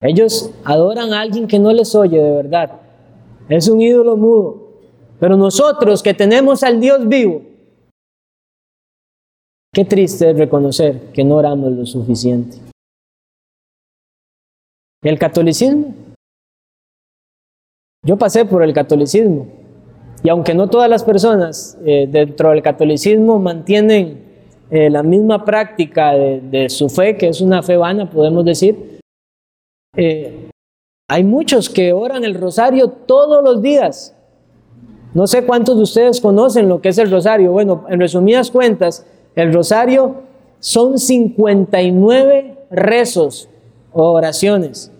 [0.00, 2.80] Ellos adoran a alguien que no les oye de verdad.
[3.48, 4.64] Es un ídolo mudo.
[5.18, 7.42] Pero nosotros que tenemos al Dios vivo,
[9.74, 12.58] Qué triste es reconocer que no oramos lo suficiente.
[15.02, 15.92] El catolicismo.
[18.06, 19.48] Yo pasé por el catolicismo
[20.22, 24.22] y aunque no todas las personas eh, dentro del catolicismo mantienen
[24.70, 29.00] eh, la misma práctica de, su fe, que es una fe vana, podemos decir,
[29.96, 30.50] eh,
[31.08, 34.16] hay muchos que oran el rosario todos los días
[35.14, 37.52] No sé cuántos de ustedes conocen lo que es el rosario.
[37.52, 40.22] Bueno, en resumidas cuentas, el rosario
[40.60, 43.48] son 59 rezos
[43.92, 44.92] o oraciones,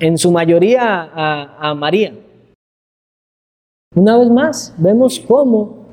[0.00, 2.14] en su mayoría a, María.
[3.96, 5.84] Una vez más, vemos cómo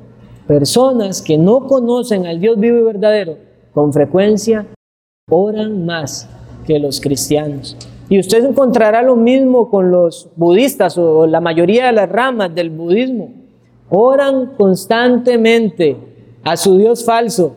[0.46, 3.38] personas que no conocen al Dios vivo y verdadero
[3.72, 4.66] con frecuencia
[5.30, 6.28] oran más
[6.66, 7.76] que los cristianos.
[8.08, 12.70] Y usted encontrará lo mismo con los budistas o la mayoría de las ramas del
[12.70, 13.30] budismo.
[13.88, 15.96] Oran constantemente
[16.44, 17.56] a su Dios falso.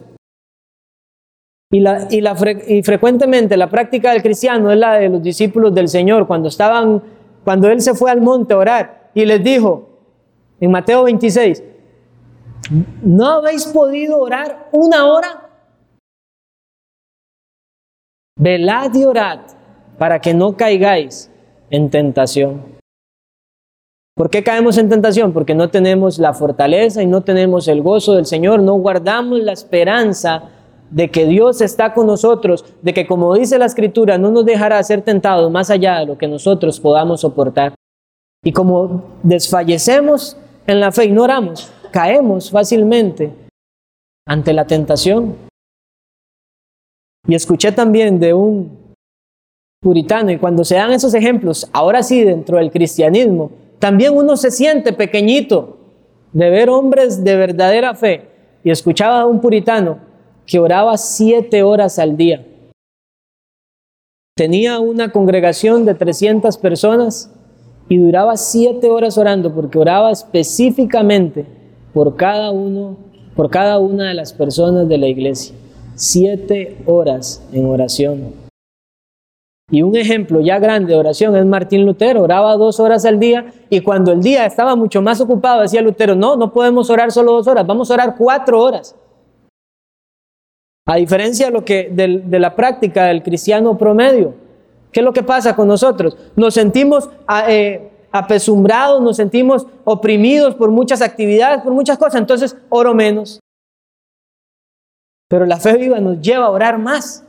[1.71, 2.35] Y, la, y, la,
[2.67, 7.01] y frecuentemente la práctica del cristiano es la de los discípulos del Señor, cuando estaban,
[7.43, 9.89] cuando Él se fue al monte a orar y les dijo,
[10.59, 11.63] en Mateo 26,
[13.01, 15.49] ¿no habéis podido orar una hora?
[18.37, 19.39] Velad y orad
[19.97, 21.31] para que no caigáis
[21.69, 22.74] en tentación.
[24.15, 25.33] ¿Por qué caemos en tentación?
[25.33, 29.51] Porque no tenemos la fortaleza y no tenemos el gozo del Señor, no guardamos la
[29.51, 30.49] esperanza
[30.89, 34.81] de que Dios está con nosotros, de que como dice la Escritura, no nos dejará
[34.83, 37.75] ser tentados más allá de lo que nosotros podamos soportar.
[38.41, 43.33] Y como desfallecemos en la fe y no oramos, caemos fácilmente
[44.25, 45.35] ante la tentación.
[47.27, 48.95] Y escuché también de un
[49.81, 54.51] puritano, y cuando se dan esos ejemplos, ahora sí dentro del cristianismo, también uno se
[54.51, 55.77] siente pequeñito
[56.33, 58.29] de ver hombres de verdadera fe.
[58.63, 59.99] Y escuchaba a un puritano
[60.45, 62.45] que oraba siete horas al día.
[64.35, 67.31] Tenía una congregación de 300 personas
[67.87, 71.45] y duraba siete horas orando porque oraba específicamente
[71.93, 72.97] por cada uno,
[73.35, 75.55] por cada una de las personas de la iglesia
[75.95, 78.44] siete horas en oración.
[79.71, 83.51] Y un ejemplo ya grande de oración es Martín Lutero, oraba dos horas al día
[83.69, 87.31] y cuando el día estaba mucho más ocupado decía Lutero, no, no podemos orar solo
[87.31, 88.95] dos horas, vamos a orar cuatro horas.
[90.87, 94.35] A diferencia de, lo que, de, la práctica del cristiano promedio,
[94.91, 96.15] ¿qué es lo que pasa con nosotros?
[96.35, 97.09] Nos sentimos
[97.47, 103.39] eh, apesumbrados, nos sentimos oprimidos por muchas actividades, por muchas cosas, entonces oro menos.
[105.27, 107.24] Pero la fe viva nos lleva a orar más.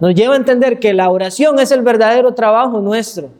[0.00, 3.30] Nos lleva a entender que la oración es el verdadero trabajo nuestro.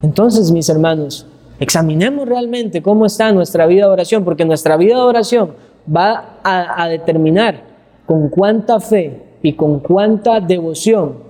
[0.00, 1.26] Entonces, mis hermanos,
[1.58, 5.54] examinemos realmente cómo está nuestra vida de oración, porque nuestra vida de oración
[5.94, 7.64] va a, a determinar
[8.06, 11.24] con cuánta fe y con cuánta devoción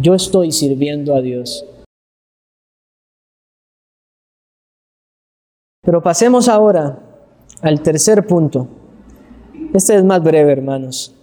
[0.00, 1.64] yo estoy sirviendo a Dios.
[5.82, 6.98] Pero pasemos ahora
[7.62, 8.68] al tercer punto.
[9.74, 11.19] Este es más breve, hermanos.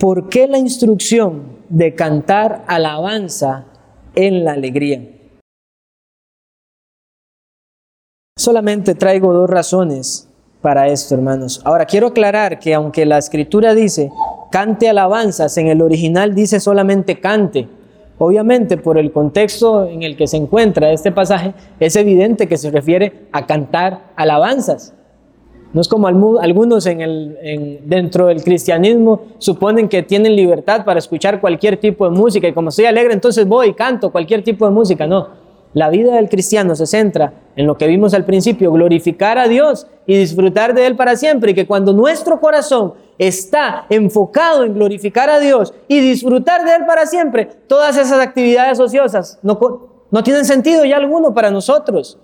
[0.00, 3.66] ¿Por qué la instrucción de cantar alabanza
[4.14, 5.06] en la alegría?
[8.38, 10.26] Solamente traigo dos razones
[10.62, 11.60] para esto, hermanos.
[11.66, 14.10] Ahora, quiero aclarar que aunque la escritura dice
[14.50, 17.68] cante alabanzas, en el original dice solamente cante.
[18.16, 22.70] Obviamente, por el contexto en el que se encuentra este pasaje, es evidente que se
[22.70, 24.94] refiere a cantar alabanzas.
[25.72, 32.08] No es como algunos dentro del cristianismo suponen que tienen libertad para escuchar cualquier tipo
[32.08, 35.06] de música y como estoy alegre entonces voy y canto cualquier tipo de música.
[35.06, 35.28] No,
[35.72, 39.86] la vida del cristiano se centra en lo que vimos al principio, glorificar a Dios
[40.06, 45.30] y disfrutar de Él para siempre y que cuando nuestro corazón está enfocado en glorificar
[45.30, 49.58] a Dios y disfrutar de Él para siempre, todas esas actividades ociosas no,
[50.10, 52.18] no tienen sentido ya alguno para nosotros,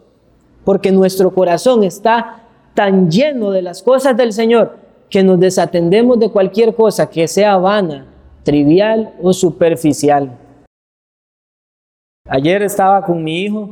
[0.65, 2.46] porque nuestro corazón está
[2.77, 4.77] tan lleno de las cosas del Señor
[5.11, 8.07] que nos desatendemos de cualquier cosa que sea vana,
[8.45, 10.39] trivial o superficial.
[12.29, 13.71] Ayer estaba con mi hijo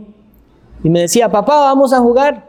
[0.83, 2.49] y me decía, papá, vamos a jugar.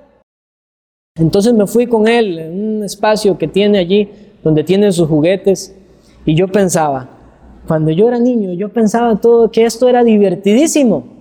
[1.18, 4.10] Entonces me fui con él en un espacio que tiene allí,
[4.44, 5.76] donde tiene sus juguetes,
[6.26, 7.10] y yo pensaba,
[7.68, 11.15] cuando yo era niño, yo pensaba todo que esto era divertidísimo.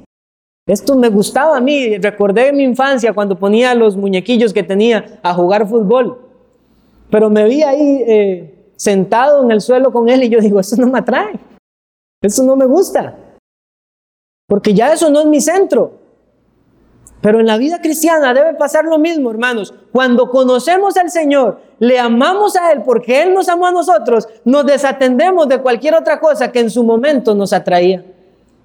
[0.67, 5.35] Esto me gustaba a mí, recordé mi infancia cuando ponía los muñequillos que tenía a
[5.35, 6.19] jugar fútbol,
[7.11, 10.77] pero me vi ahí eh, sentado en el suelo con él y yo digo, eso
[10.77, 11.39] no me atrae,
[12.23, 13.15] eso no me gusta,
[14.49, 16.03] porque ya eso no es mi centro.
[17.21, 19.73] Pero en la vida cristiana debe pasar lo mismo, hermanos.
[19.93, 24.67] Cuando conocemos al Señor, le amamos a Él porque Él nos amó a nosotros, nos
[24.67, 28.05] desatendemos de cualquier otra cosa que en su momento nos atraía.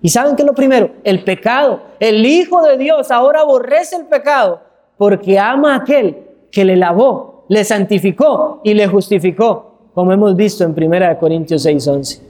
[0.02, 0.92] ¿Y saben qué es lo primero?
[1.04, 1.82] El pecado.
[2.00, 4.62] El Hijo de Dios ahora aborrece el pecado
[4.98, 6.18] porque ama a aquel
[6.52, 12.22] que le lavó, le santificó y le justificó, como hemos visto en 1 Corintios 6:11.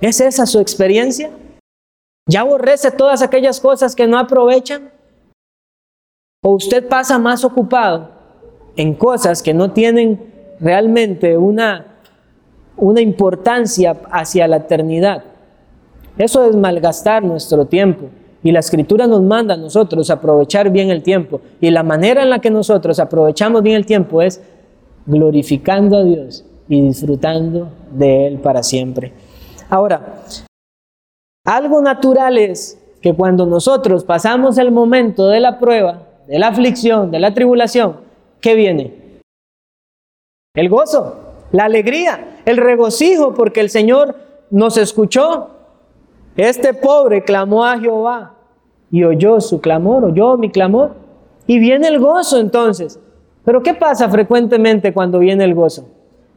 [0.00, 1.30] ¿Es esa su experiencia?
[2.26, 4.90] ¿Ya aborrece todas aquellas cosas que no aprovechan?
[6.42, 8.10] o usted pasa más ocupado
[8.76, 11.98] en cosas que no tienen realmente una,
[12.76, 15.24] una importancia hacia la eternidad.
[16.18, 18.06] Eso es malgastar nuestro tiempo.
[18.42, 21.40] Y la escritura nos manda a nosotros aprovechar bien el tiempo.
[21.60, 24.42] Y la manera en la que nosotros aprovechamos bien el tiempo es
[25.06, 29.12] glorificando a Dios y disfrutando de Él para siempre.
[29.70, 30.22] Ahora,
[31.44, 37.10] algo natural es que cuando nosotros pasamos el momento de la prueba, de la aflicción,
[37.10, 37.96] de la tribulación,
[38.40, 39.20] ¿qué viene?
[40.54, 41.16] El gozo,
[41.52, 44.16] la alegría, el regocijo, porque el Señor
[44.50, 45.57] nos escuchó.
[46.38, 48.36] Este pobre clamó a Jehová
[48.92, 50.92] y oyó su clamor, oyó mi clamor.
[51.48, 53.00] Y viene el gozo entonces.
[53.44, 55.88] Pero ¿qué pasa frecuentemente cuando viene el gozo?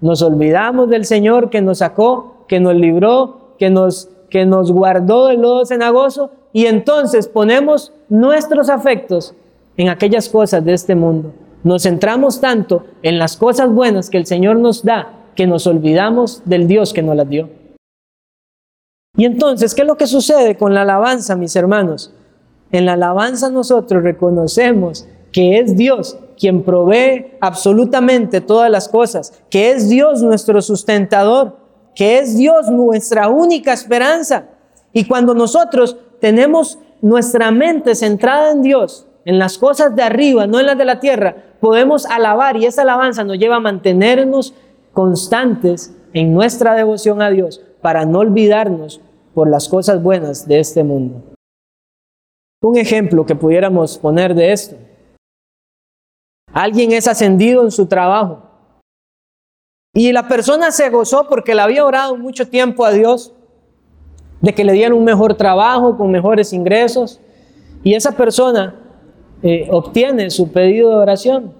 [0.01, 5.27] Nos olvidamos del Señor que nos sacó, que nos libró, que nos, que nos guardó
[5.27, 9.35] del lodo cenagoso y entonces ponemos nuestros afectos
[9.77, 11.31] en aquellas cosas de este mundo.
[11.63, 16.41] Nos centramos tanto en las cosas buenas que el Señor nos da que nos olvidamos
[16.45, 17.60] del Dios que nos las dio.
[19.17, 22.13] Y entonces, ¿qué es lo que sucede con la alabanza, mis hermanos?
[22.71, 29.71] En la alabanza nosotros reconocemos que es Dios quien provee absolutamente todas las cosas, que
[29.71, 31.57] es Dios nuestro sustentador,
[31.93, 34.45] que es Dios nuestra única esperanza.
[34.93, 40.59] Y cuando nosotros tenemos nuestra mente centrada en Dios, en las cosas de arriba, no
[40.59, 44.53] en las de la tierra, podemos alabar y esa alabanza nos lleva a mantenernos
[44.93, 49.01] constantes en nuestra devoción a Dios para no olvidarnos
[49.33, 51.21] por las cosas buenas de este mundo.
[52.61, 54.75] Un ejemplo que pudiéramos poner de esto.
[56.53, 58.43] Alguien es ascendido en su trabajo
[59.93, 63.33] y la persona se gozó porque le había orado mucho tiempo a Dios
[64.41, 67.19] de que le dieran un mejor trabajo con mejores ingresos
[67.83, 68.75] y esa persona
[69.41, 71.53] eh, obtiene su pedido de oración.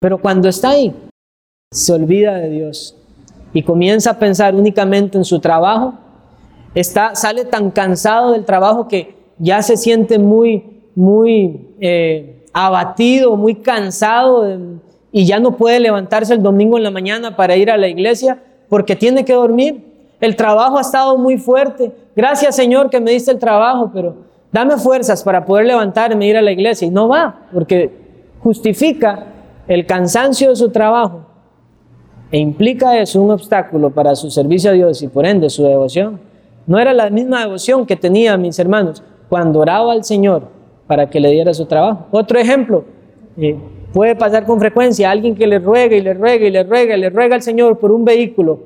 [0.00, 0.94] Pero cuando está ahí,
[1.72, 2.96] se olvida de Dios
[3.52, 5.94] y comienza a pensar únicamente en su trabajo.
[6.74, 13.56] Está, sale tan cansado del trabajo que ya se siente muy, muy eh, abatido, muy
[13.56, 14.46] cansado
[15.12, 18.42] y ya no puede levantarse el domingo en la mañana para ir a la iglesia
[18.68, 19.84] porque tiene que dormir.
[20.20, 21.92] El trabajo ha estado muy fuerte.
[22.14, 24.16] Gracias Señor que me diste el trabajo, pero
[24.52, 26.86] dame fuerzas para poder levantarme e ir a la iglesia.
[26.86, 27.90] Y no va, porque
[28.42, 29.26] justifica
[29.68, 31.25] el cansancio de su trabajo
[32.30, 36.20] e implica eso un obstáculo para su servicio a Dios y por ende su devoción.
[36.66, 40.48] No era la misma devoción que tenía mis hermanos cuando oraba al Señor
[40.86, 42.06] para que le diera su trabajo.
[42.10, 42.84] Otro ejemplo,
[43.36, 43.56] eh,
[43.92, 47.00] puede pasar con frecuencia alguien que le ruega y le ruega y le ruega y
[47.00, 48.60] le ruega al Señor por un vehículo.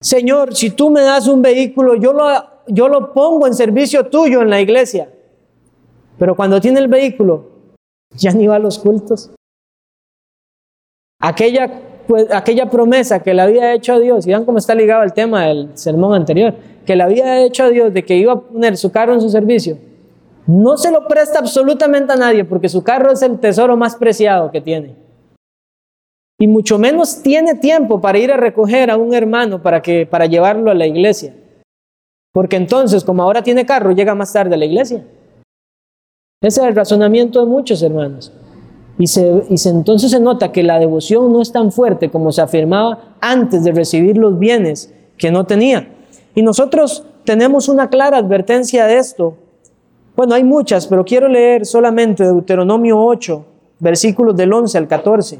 [0.00, 2.24] Señor, si tú me das un vehículo, yo lo,
[2.66, 5.08] yo lo pongo en servicio tuyo en la iglesia.
[6.18, 7.46] Pero cuando tiene el vehículo,
[8.16, 9.30] ya ni va a los cultos.
[11.22, 11.70] Aquella,
[12.08, 15.14] pues, aquella promesa que le había hecho a Dios, y vean cómo está ligado al
[15.14, 16.52] tema del sermón anterior,
[16.84, 19.30] que le había hecho a Dios de que iba a poner su carro en su
[19.30, 19.78] servicio,
[20.48, 24.50] no se lo presta absolutamente a nadie porque su carro es el tesoro más preciado
[24.50, 24.96] que tiene.
[26.40, 30.26] Y mucho menos tiene tiempo para ir a recoger a un hermano para, que, para
[30.26, 31.36] llevarlo a la iglesia.
[32.32, 35.04] Porque entonces, como ahora tiene carro, llega más tarde a la iglesia.
[36.40, 38.32] Ese es el razonamiento de muchos hermanos.
[38.98, 42.30] Y, se, y se, entonces se nota que la devoción no es tan fuerte como
[42.30, 45.88] se afirmaba antes de recibir los bienes que no tenía.
[46.34, 49.36] Y nosotros tenemos una clara advertencia de esto.
[50.16, 53.44] Bueno, hay muchas, pero quiero leer solamente Deuteronomio 8,
[53.80, 55.38] versículos del 11 al 14.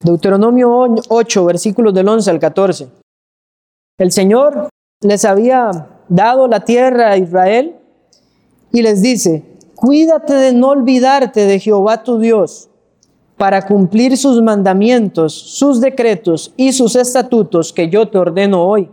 [0.00, 2.88] Deuteronomio 8, versículos del 11 al 14.
[3.98, 4.68] El Señor
[5.02, 7.77] les había dado la tierra a Israel
[8.72, 9.44] y les dice,
[9.74, 12.68] cuídate de no olvidarte de Jehová tu Dios
[13.36, 18.90] para cumplir sus mandamientos, sus decretos y sus estatutos que yo te ordeno hoy.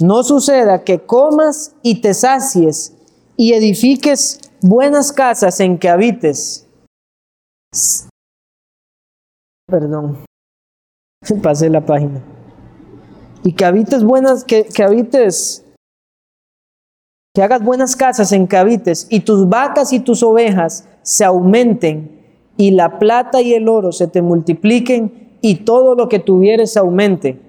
[0.00, 2.94] No suceda que comas y te sacies
[3.36, 6.66] y edifiques buenas casas en que habites.
[9.66, 10.24] Perdón,
[11.42, 12.22] pasé la página.
[13.44, 15.64] Y que habites buenas, que, que habites,
[17.34, 22.20] que hagas buenas casas en que habites y tus vacas y tus ovejas se aumenten
[22.58, 27.40] y la plata y el oro se te multipliquen y todo lo que tuvieres aumente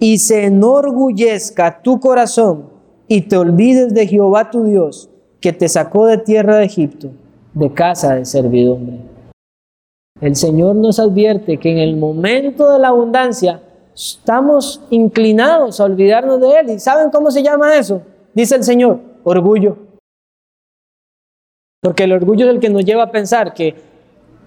[0.00, 2.70] y se enorgullezca tu corazón
[3.06, 5.08] y te olvides de Jehová tu Dios
[5.40, 7.10] que te sacó de tierra de Egipto,
[7.54, 8.98] de casa de servidumbre.
[10.20, 13.62] El Señor nos advierte que en el momento de la abundancia
[13.94, 16.70] estamos inclinados a olvidarnos de Él.
[16.70, 18.02] ¿Y saben cómo se llama eso?
[18.34, 19.76] Dice el Señor, Orgullo.
[21.80, 23.76] Porque el orgullo es el que nos lleva a pensar que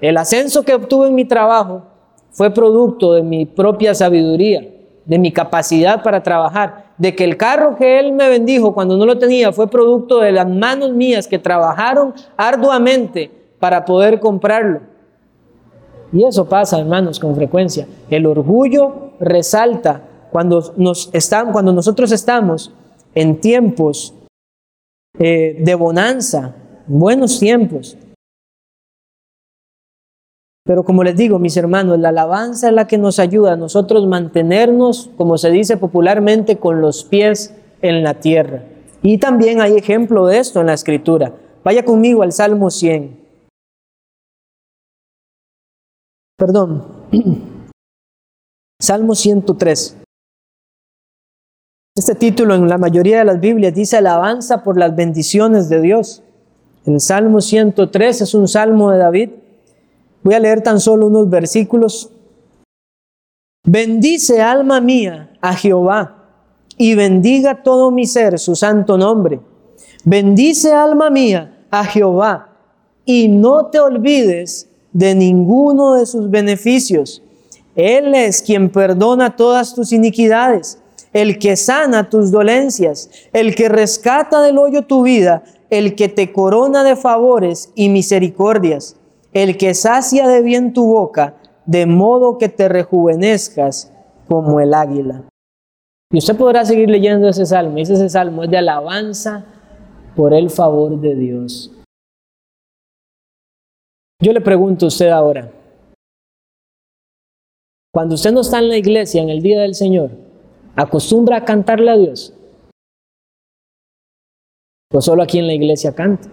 [0.02, 1.84] el ascenso que obtuve en mi trabajo
[2.32, 4.68] fue producto de mi propia sabiduría,
[5.06, 9.06] de mi capacidad para trabajar, de que el carro que él me bendijo cuando no
[9.06, 14.82] lo tenía fue producto de las manos mías que trabajaron arduamente para poder comprarlo.
[16.14, 17.88] Y eso pasa, hermanos, con frecuencia.
[18.10, 20.02] El orgullo resalta
[20.32, 22.74] cuando, nos están, cuando nosotros estamos
[23.16, 24.14] en tiempos
[25.20, 26.56] eh, de bonanza,
[26.88, 27.98] buenos tiempos.
[30.64, 34.08] Pero como les digo, mis hermanos, la alabanza es la que nos ayuda a nosotros
[34.08, 38.64] mantenernos, como se dice popularmente, con los pies en la tierra.
[39.02, 41.34] Y también hay ejemplo de esto en la escritura.
[41.64, 43.20] Vaya conmigo al Salmo 100.
[46.38, 46.88] Perdón.
[48.80, 50.01] Salmo 103.
[51.94, 56.24] Este título en la mayoría de las Biblias dice alabanza por las bendiciones de Dios.
[56.86, 59.30] El Salmo 103 es un salmo de David.
[60.24, 62.10] Voy a leer tan solo unos versículos.
[63.68, 66.30] Bendice alma mía a Jehová
[66.78, 69.42] y bendiga todo mi ser su santo nombre.
[70.06, 72.52] Bendice alma mía a Jehová
[73.04, 77.22] y no te olvides de ninguno de sus beneficios.
[77.76, 80.82] Él es quien perdona todas tus iniquidades,
[81.14, 86.32] el que sana tus dolencias, el que rescata del hoyo tu vida, el que te
[86.32, 88.98] corona de favores y misericordias,
[89.34, 91.36] el que sacia de bien tu boca,
[91.66, 93.92] de modo que te rejuvenezcas
[94.28, 95.24] como el águila.
[96.12, 99.46] Y usted podrá seguir leyendo ese salmo, y ese salmo es de alabanza
[100.16, 101.72] por el favor de Dios.
[104.22, 105.52] Yo le pregunto a usted ahora,
[107.94, 110.12] cuando usted no está en la iglesia en el día del Señor,
[110.76, 112.34] ¿acostumbra a cantarle a Dios?
[114.90, 116.30] Pues solo aquí en la iglesia canta.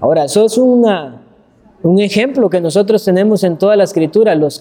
[0.00, 1.22] Ahora, eso es una,
[1.82, 4.34] un ejemplo que nosotros tenemos en toda la escritura.
[4.34, 4.60] Los,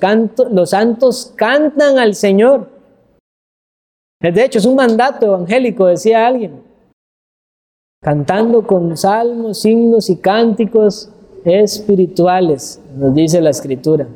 [0.52, 2.70] los santos cantan al Señor.
[4.22, 6.62] De hecho, es un mandato evangélico, decía alguien.
[8.02, 11.10] Cantando con salmos, himnos y cánticos
[11.46, 14.08] espirituales, nos dice la escritura.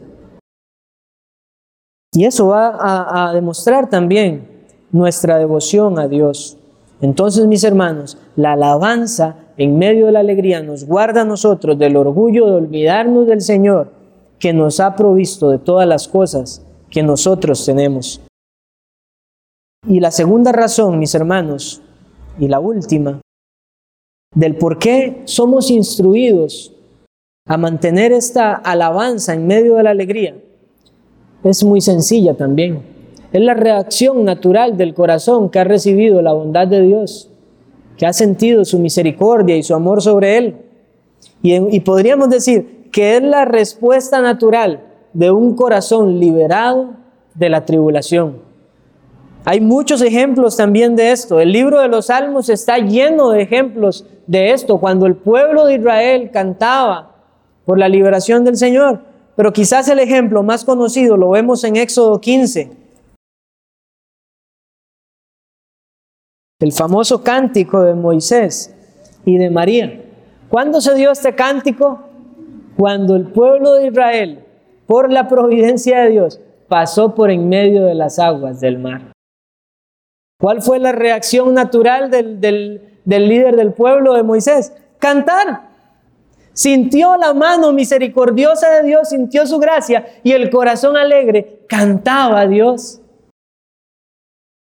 [2.13, 2.77] Y eso va
[3.27, 4.47] a, demostrar también
[4.91, 6.57] nuestra devoción a Dios.
[7.01, 11.97] Entonces, mis hermanos, la alabanza en medio de la alegría nos guarda a nosotros del
[11.97, 13.91] orgullo de olvidarnos del Señor
[14.39, 18.21] que nos ha provisto de todas las cosas que nosotros tenemos.
[19.87, 21.81] Y la segunda razón, mis hermanos,
[22.39, 23.21] y la última,
[24.35, 26.73] del por qué somos instruidos
[27.47, 30.35] a mantener esta alabanza en medio de la alegría
[31.43, 32.81] es muy sencilla también.
[33.31, 37.29] Es la reacción natural del corazón que ha recibido la bondad de Dios,
[37.97, 40.55] que ha sentido su misericordia y su amor sobre él.
[41.41, 44.81] Y, podríamos decir que es la respuesta natural
[45.13, 46.91] de un corazón liberado
[47.35, 48.37] de la tribulación.
[49.45, 51.39] Hay muchos ejemplos también de esto.
[51.39, 54.77] El libro de los Salmos está lleno de ejemplos de esto.
[54.77, 57.13] Cuando el pueblo de Israel cantaba
[57.65, 59.12] por la liberación del Señor.
[59.35, 62.71] Pero quizás el ejemplo más conocido lo vemos en Éxodo 15.
[66.59, 68.73] El famoso cántico de Moisés
[69.25, 70.01] y de María.
[70.49, 71.99] ¿Cuándo se dio este cántico?
[72.77, 74.45] Cuando el pueblo de Israel,
[74.85, 79.11] por la providencia de Dios, pasó por en medio de las aguas del mar.
[80.39, 84.73] ¿Cuál fue la reacción natural del, del, del líder del pueblo de Moisés?
[84.99, 85.72] Cantar.
[86.53, 92.47] Sintió la mano misericordiosa de Dios, sintió su gracia y el corazón alegre cantaba a
[92.47, 93.01] Dios.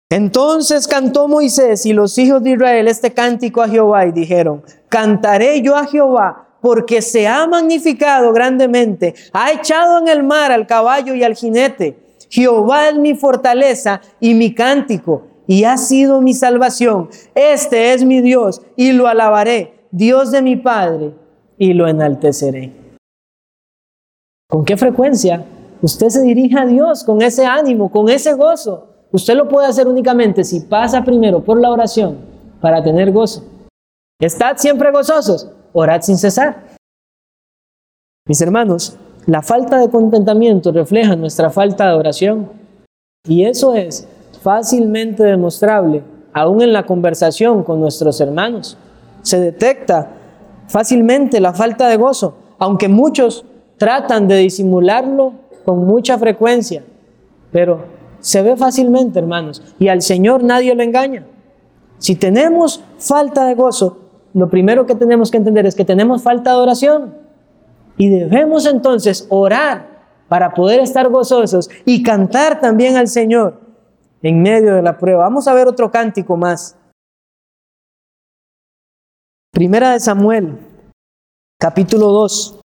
[0.09, 5.61] Entonces cantó Moisés y los hijos de Israel este cántico a Jehová y dijeron, cantaré
[5.61, 11.13] yo a Jehová porque se ha magnificado grandemente, ha echado en el mar al caballo
[11.15, 11.97] y al jinete.
[12.29, 17.09] Jehová es mi fortaleza y mi cántico y ha sido mi salvación.
[17.35, 21.22] Este es mi Dios y lo alabaré, Dios de mi Padre
[21.57, 22.73] y lo enalteceré.
[24.49, 25.45] ¿Con qué frecuencia
[25.81, 28.87] usted se dirige a Dios con ese ánimo, con ese gozo?
[29.11, 32.17] Usted lo puede hacer únicamente si pasa primero por la oración
[32.61, 33.43] para tener gozo.
[34.19, 36.77] Estad siempre gozosos, orad sin cesar.
[38.27, 42.49] Mis hermanos, la falta de contentamiento refleja nuestra falta de oración.
[43.27, 44.07] Y eso es
[44.41, 48.77] fácilmente demostrable aún en la conversación con nuestros hermanos.
[49.21, 50.11] Se detecta
[50.73, 53.45] fácilmente la falta de gozo, aunque muchos
[53.77, 55.33] tratan de disimularlo
[55.65, 56.83] con mucha frecuencia,
[57.51, 57.85] pero
[58.21, 61.27] se ve fácilmente, hermanos, y al Señor nadie lo engaña.
[61.99, 63.99] Si tenemos falta de gozo,
[64.33, 67.13] lo primero que tenemos que entender es que tenemos falta de oración.
[67.95, 73.61] Y debemos entonces orar para poder estar gozosos y cantar también al Señor
[74.23, 75.25] en medio de la prueba.
[75.25, 76.75] Vamos a ver otro cántico más.
[79.53, 80.57] Primera de Samuel,
[81.59, 82.59] capítulo 2.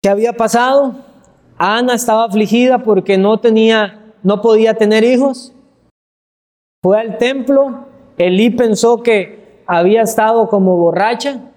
[0.00, 0.94] ¿Qué había pasado?
[1.58, 5.52] Ana estaba afligida porque no tenía, no podía tener hijos.
[6.84, 7.88] Fue al templo.
[8.16, 11.50] Elí pensó que había estado como borracha.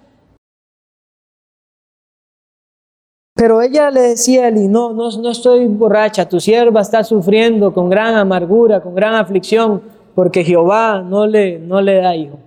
[3.36, 7.76] Pero ella le decía a Elí, no, no, no estoy borracha, tu sierva está sufriendo
[7.76, 9.84] con gran amargura, con gran aflicción,
[10.16, 12.39] porque Jehová no le, no le da hijo.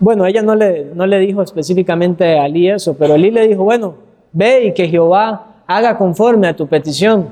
[0.00, 3.64] Bueno, ella no le, no le dijo específicamente a Elí eso, pero Elí le dijo,
[3.64, 3.94] bueno,
[4.32, 7.28] ve y que Jehová haga conforme a tu petición.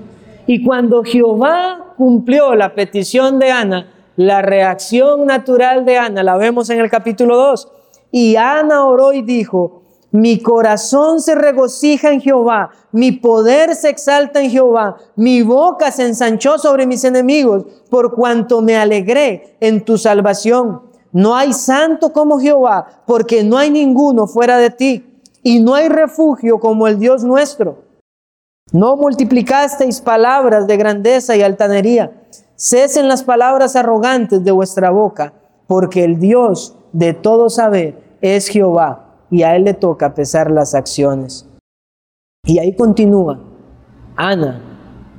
[0.47, 6.69] Y cuando Jehová cumplió la petición de Ana, la reacción natural de Ana la vemos
[6.69, 7.69] en el capítulo 2.
[8.13, 14.43] Y Ana oró y dijo, mi corazón se regocija en Jehová, mi poder se exalta
[14.43, 19.99] en Jehová, mi boca se ensanchó sobre mis enemigos, por cuanto me alegré en tu
[19.99, 20.88] salvación.
[21.13, 25.89] No hay santo como Jehová, porque no hay ninguno fuera de ti, y no hay
[25.89, 27.85] refugio como el Dios nuestro.
[28.73, 32.13] No multiplicasteis palabras de grandeza y altanería.
[32.57, 35.33] Cesen las palabras arrogantes de vuestra boca,
[35.67, 40.75] porque el Dios de todo saber es Jehová, y a él le toca pesar las
[40.75, 41.47] acciones.
[42.45, 43.41] Y ahí continúa
[44.17, 44.61] Ana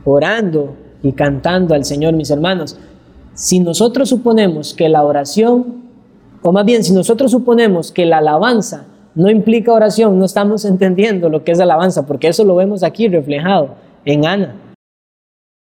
[0.03, 2.77] orando y cantando al Señor, mis hermanos.
[3.39, 5.83] Si nosotros suponemos que la oración,
[6.41, 8.85] o más bien si nosotros suponemos que la alabanza
[9.15, 13.07] no implica oración, no estamos entendiendo lo que es alabanza, porque eso lo vemos aquí
[13.07, 14.55] reflejado en Ana.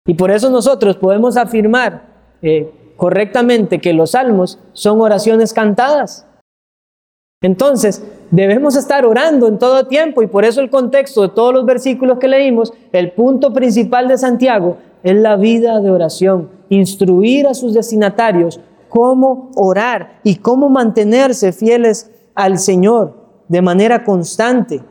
[0.07, 2.05] Y por eso nosotros podemos afirmar
[2.41, 6.25] eh, correctamente que los salmos son oraciones cantadas.
[7.41, 8.01] Entonces,
[8.31, 12.17] debemos estar orando en todo tiempo y por eso el contexto de todos los versículos
[12.17, 17.73] que leímos, el punto principal de Santiago es la vida de oración, instruir a sus
[17.73, 18.59] destinatarios
[18.89, 23.15] cómo orar y cómo mantenerse fieles al Señor
[23.47, 24.81] de manera constante,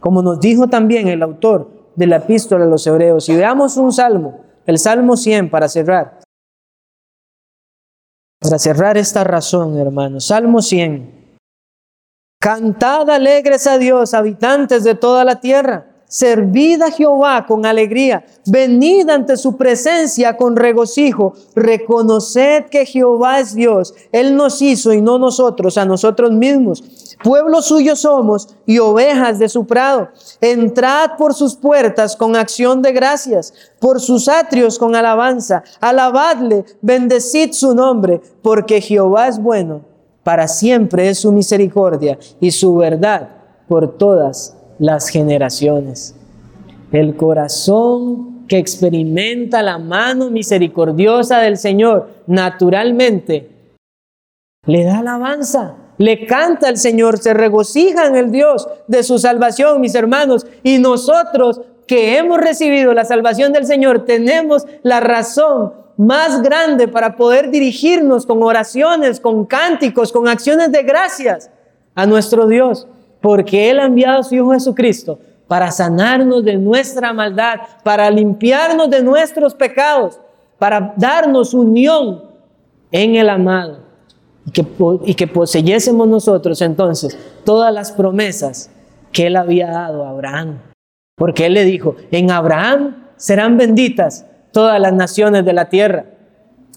[0.00, 3.28] como nos dijo también el autor de la epístola a los hebreos.
[3.28, 6.20] Y veamos un salmo, el Salmo 100 para cerrar.
[8.40, 10.26] Para cerrar esta razón, hermanos.
[10.26, 11.38] Salmo 100.
[12.40, 15.89] Cantad alegres a Dios, habitantes de toda la tierra.
[16.10, 23.54] Servid a Jehová con alegría, venid ante su presencia con regocijo, reconoced que Jehová es
[23.54, 26.82] Dios, Él nos hizo y no nosotros a nosotros mismos.
[27.22, 30.08] Pueblo suyo somos y ovejas de su prado.
[30.40, 35.62] Entrad por sus puertas con acción de gracias, por sus atrios con alabanza.
[35.80, 39.82] Alabadle, bendecid su nombre, porque Jehová es bueno,
[40.24, 43.28] para siempre es su misericordia y su verdad
[43.68, 46.16] por todas las generaciones.
[46.90, 53.48] El corazón que experimenta la mano misericordiosa del Señor, naturalmente,
[54.66, 59.80] le da alabanza, le canta al Señor, se regocija en el Dios de su salvación,
[59.80, 66.40] mis hermanos, y nosotros que hemos recibido la salvación del Señor, tenemos la razón más
[66.42, 71.50] grande para poder dirigirnos con oraciones, con cánticos, con acciones de gracias
[71.94, 72.88] a nuestro Dios
[73.20, 78.88] porque Él ha enviado a su Hijo Jesucristo para sanarnos de nuestra maldad, para limpiarnos
[78.88, 80.20] de nuestros pecados,
[80.58, 82.22] para darnos unión
[82.92, 83.78] en el amado
[84.46, 84.64] y que,
[85.04, 88.70] y poseyésemos nosotros entonces todas las promesas
[89.12, 90.60] que Él había dado a Abraham.
[91.16, 96.06] Porque Él le dijo, en Abraham serán benditas todas las naciones de la tierra,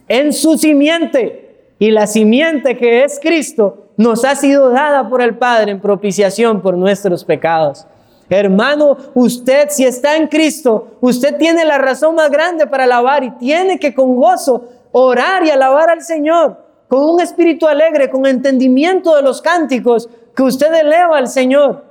[0.07, 5.37] en su simiente, y la simiente que es Cristo nos ha sido dada por el
[5.37, 7.85] Padre en propiciación por nuestros pecados.
[8.29, 13.31] Hermano, usted si está en Cristo, usted tiene la razón más grande para alabar y
[13.31, 19.15] tiene que con gozo orar y alabar al Señor, con un espíritu alegre, con entendimiento
[19.15, 21.83] de los cánticos que usted eleva al Señor,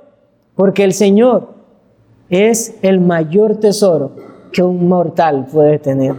[0.55, 1.49] porque el Señor
[2.29, 4.11] es el mayor tesoro
[4.51, 6.15] que un mortal puede tener.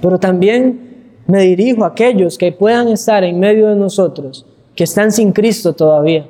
[0.00, 0.88] Pero también
[1.26, 4.46] me dirijo a aquellos que puedan estar en medio de nosotros,
[4.78, 6.28] que están sin Cristo todavía.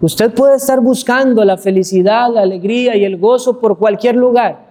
[0.00, 4.64] Usted puede estar buscando la felicidad, la alegría y el gozo por cualquier lugar,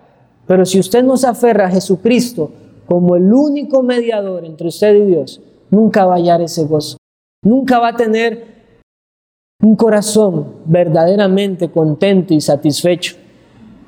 [0.47, 2.49] pero si usted no se aferra a Jesucristo
[2.85, 6.95] como el único mediador entre usted y Dios, nunca va a hallar ese gozo.
[7.43, 8.45] Nunca va a tener
[9.61, 13.17] un corazón verdaderamente contento y satisfecho.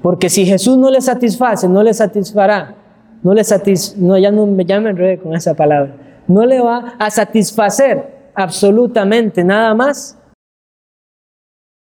[0.01, 2.75] Porque si Jesús no le satisface, no le satisfará
[3.23, 5.95] no le satis, no, ya no me enredé con esa palabra,
[6.27, 10.17] no le va a satisfacer absolutamente nada más.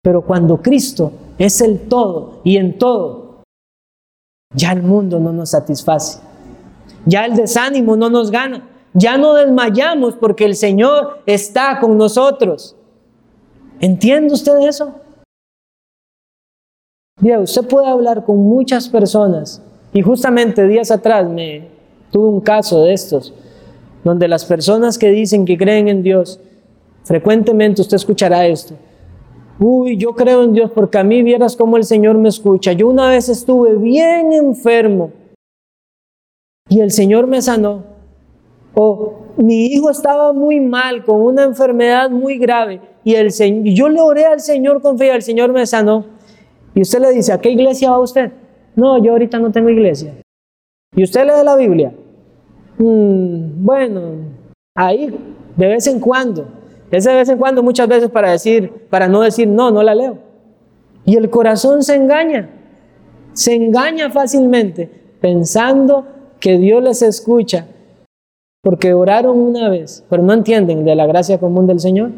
[0.02, 3.42] Pero cuando Cristo es el todo y en todo,
[4.54, 6.20] ya el mundo no nos satisface.
[7.04, 8.68] Ya el desánimo no nos gana.
[8.94, 12.74] Ya no desmayamos porque el Señor está con nosotros.
[13.80, 14.94] ¿Entiende usted eso?
[17.20, 21.68] Mira, usted puede hablar con muchas personas y justamente días atrás me
[22.10, 23.34] tuve un caso de estos,
[24.04, 26.40] donde las personas que dicen que creen en Dios,
[27.04, 28.74] frecuentemente usted escuchará esto.
[29.60, 32.72] Uy, yo creo en Dios porque a mí vieras cómo el Señor me escucha.
[32.72, 35.10] Yo una vez estuve bien enfermo
[36.68, 37.84] y el Señor me sanó.
[38.74, 43.32] O mi hijo estaba muy mal, con una enfermedad muy grave y el
[43.64, 46.04] yo le oré al Señor con fe y el Señor me sanó.
[46.74, 48.32] Y usted le dice, ¿a qué iglesia va usted?
[48.76, 50.14] No, yo ahorita no tengo iglesia.
[50.94, 51.92] ¿Y usted lee la Biblia?
[52.78, 54.00] Mm, bueno,
[54.74, 55.14] ahí,
[55.56, 56.46] de vez en cuando.
[56.90, 59.94] Es de vez en cuando, muchas veces para decir, para no decir, no, no la
[59.94, 60.18] leo.
[61.04, 62.48] Y el corazón se engaña.
[63.32, 64.88] Se engaña fácilmente
[65.20, 66.06] pensando
[66.40, 67.66] que Dios les escucha
[68.62, 72.10] porque oraron una vez, pero no entienden de la gracia común del Señor.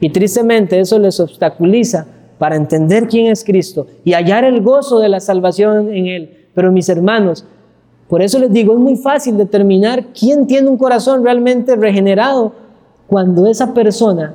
[0.00, 2.06] Y tristemente eso les obstaculiza
[2.38, 6.48] para entender quién es Cristo y hallar el gozo de la salvación en Él.
[6.54, 7.46] Pero mis hermanos,
[8.12, 12.52] por eso les digo, es muy fácil determinar quién tiene un corazón realmente regenerado
[13.06, 14.34] cuando esa persona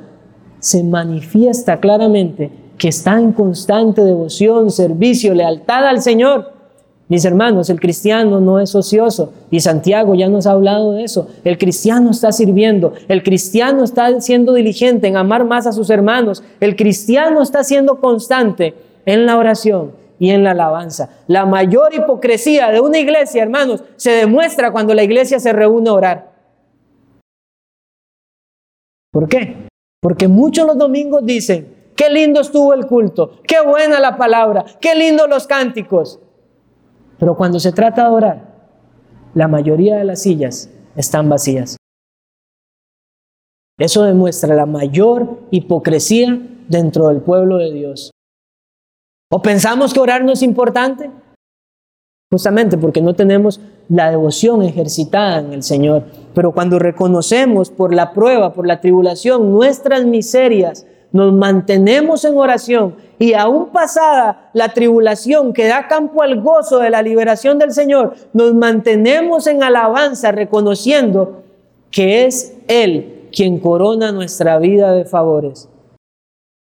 [0.58, 2.50] se manifiesta claramente
[2.80, 6.54] que está en constante devoción, servicio, lealtad al Señor.
[7.08, 11.28] Mis hermanos, el cristiano no es ocioso y Santiago ya nos ha hablado de eso.
[11.44, 16.42] El cristiano está sirviendo, el cristiano está siendo diligente en amar más a sus hermanos,
[16.62, 18.74] el cristiano está siendo constante
[19.06, 21.10] en la oración y en la alabanza.
[21.28, 25.94] La mayor hipocresía de una iglesia, hermanos, se demuestra cuando la iglesia se reúne a
[25.94, 26.32] orar.
[29.12, 29.68] ¿Por qué?
[30.02, 34.96] Porque muchos los domingos dicen, qué lindo estuvo el culto, qué buena la palabra, qué
[34.96, 36.20] lindo los cánticos.
[37.18, 38.42] Pero cuando se trata de orar,
[39.34, 41.78] la mayoría de las sillas están vacías.
[43.80, 48.12] Eso demuestra la mayor hipocresía dentro del pueblo de Dios.
[49.30, 51.12] ¿O pensamos que orar no es importante?
[52.32, 53.60] Justamente porque no tenemos
[53.90, 56.04] la devoción ejercitada en el Señor.
[56.34, 62.96] Pero cuando reconocemos por la prueba, por la tribulación, nuestras miserias, nos mantenemos en oración
[63.18, 68.16] y aún pasada la tribulación que da campo al gozo de la liberación del Señor,
[68.34, 71.44] nos mantenemos en alabanza reconociendo
[71.92, 75.70] que es Él quien corona nuestra vida de favores.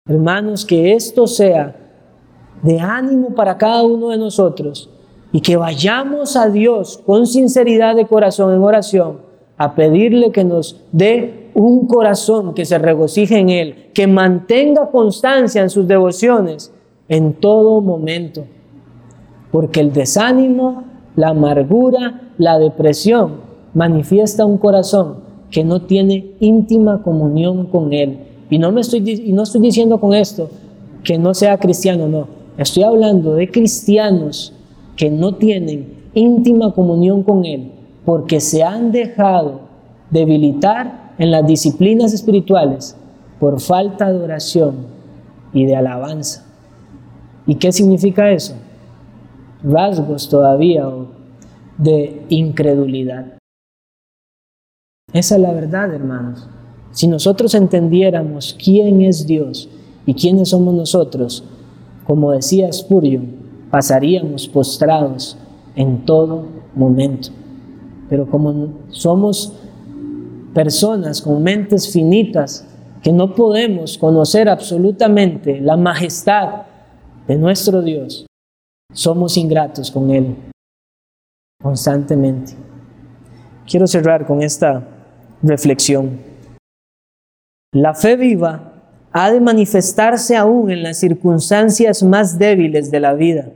[0.08, 1.76] Hermanos, que esto sea
[2.62, 4.90] de ánimo para cada uno de nosotros
[5.32, 9.18] y que vayamos a Dios con sinceridad de corazón en oración
[9.58, 15.62] a pedirle que nos dé un corazón que se regocije en Él, que mantenga constancia
[15.62, 16.74] en sus devociones
[17.08, 18.46] en todo momento.
[19.52, 20.84] Porque el desánimo,
[21.16, 23.42] la amargura, la depresión
[23.74, 25.18] manifiesta un corazón
[25.50, 28.20] que no tiene íntima comunión con Él.
[28.50, 30.50] Y no, me estoy, y no estoy diciendo con esto
[31.04, 32.41] que no sea cristiano, no.
[32.62, 34.54] Estoy hablando de cristianos
[34.96, 37.72] que no tienen íntima comunión con Él
[38.06, 39.62] porque se han dejado
[40.12, 42.96] debilitar en las disciplinas espirituales
[43.40, 44.86] por falta de oración
[45.54, 46.46] y de alabanza.
[47.48, 48.54] ¿Y qué significa eso?
[49.64, 50.88] Rasgos todavía
[51.80, 53.40] de incredulidad.
[55.12, 56.48] Esa es la verdad, hermanos.
[56.92, 59.68] Si nosotros entendiéramos quién es Dios
[60.06, 61.44] y quiénes somos nosotros,
[62.12, 63.26] como decía Spurgeon,
[63.72, 65.38] pasaríamos postrados
[65.78, 66.46] en todo
[66.76, 67.30] momento.
[68.10, 69.54] Pero como somos
[70.54, 72.68] personas con mentes finitas
[73.02, 76.64] que no podemos conocer absolutamente la majestad
[77.30, 78.26] de nuestro Dios,
[78.92, 80.36] somos ingratos con Él
[81.64, 82.52] constantemente.
[83.66, 84.86] Quiero cerrar con esta
[85.42, 86.20] reflexión.
[87.72, 88.71] La fe viva
[89.12, 93.50] ha de manifestarse aún en las circunstancias más débiles de la vida.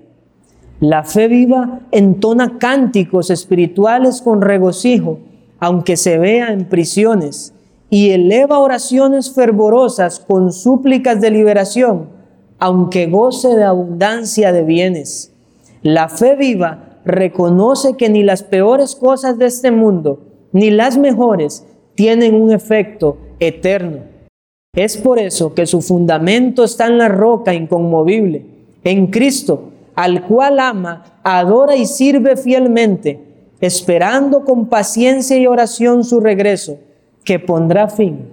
[0.80, 5.20] La fe viva entona cánticos espirituales con regocijo
[5.60, 7.53] aunque se vea en prisiones,
[7.89, 12.10] y eleva oraciones fervorosas con súplicas de liberación,
[12.60, 15.34] aunque goce de abundancia de bienes.
[15.82, 20.20] La fe viva reconoce que ni las peores cosas de este mundo,
[20.51, 23.99] ni las mejores, tienen un efecto eterno.
[24.76, 28.45] Es por eso que su fundamento está en la roca inconmovible,
[28.84, 33.26] en Cristo, al cual ama, adora y sirve fielmente
[33.61, 36.78] esperando con paciencia y oración su regreso,
[37.23, 38.30] que pondrá fin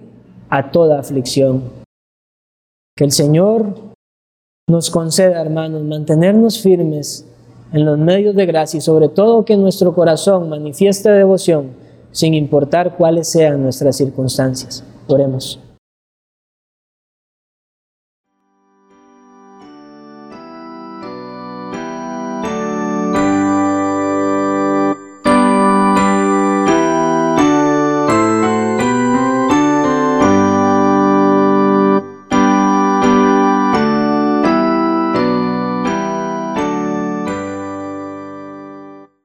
[0.51, 1.63] a toda aflicción.
[2.97, 3.75] Que el Señor
[4.69, 7.27] nos conceda, hermanos, mantenernos firmes
[7.73, 11.71] en los medios de gracia y sobre todo que nuestro corazón manifieste devoción
[12.11, 14.85] sin importar cuáles sean nuestras circunstancias.
[15.07, 15.59] Oremos.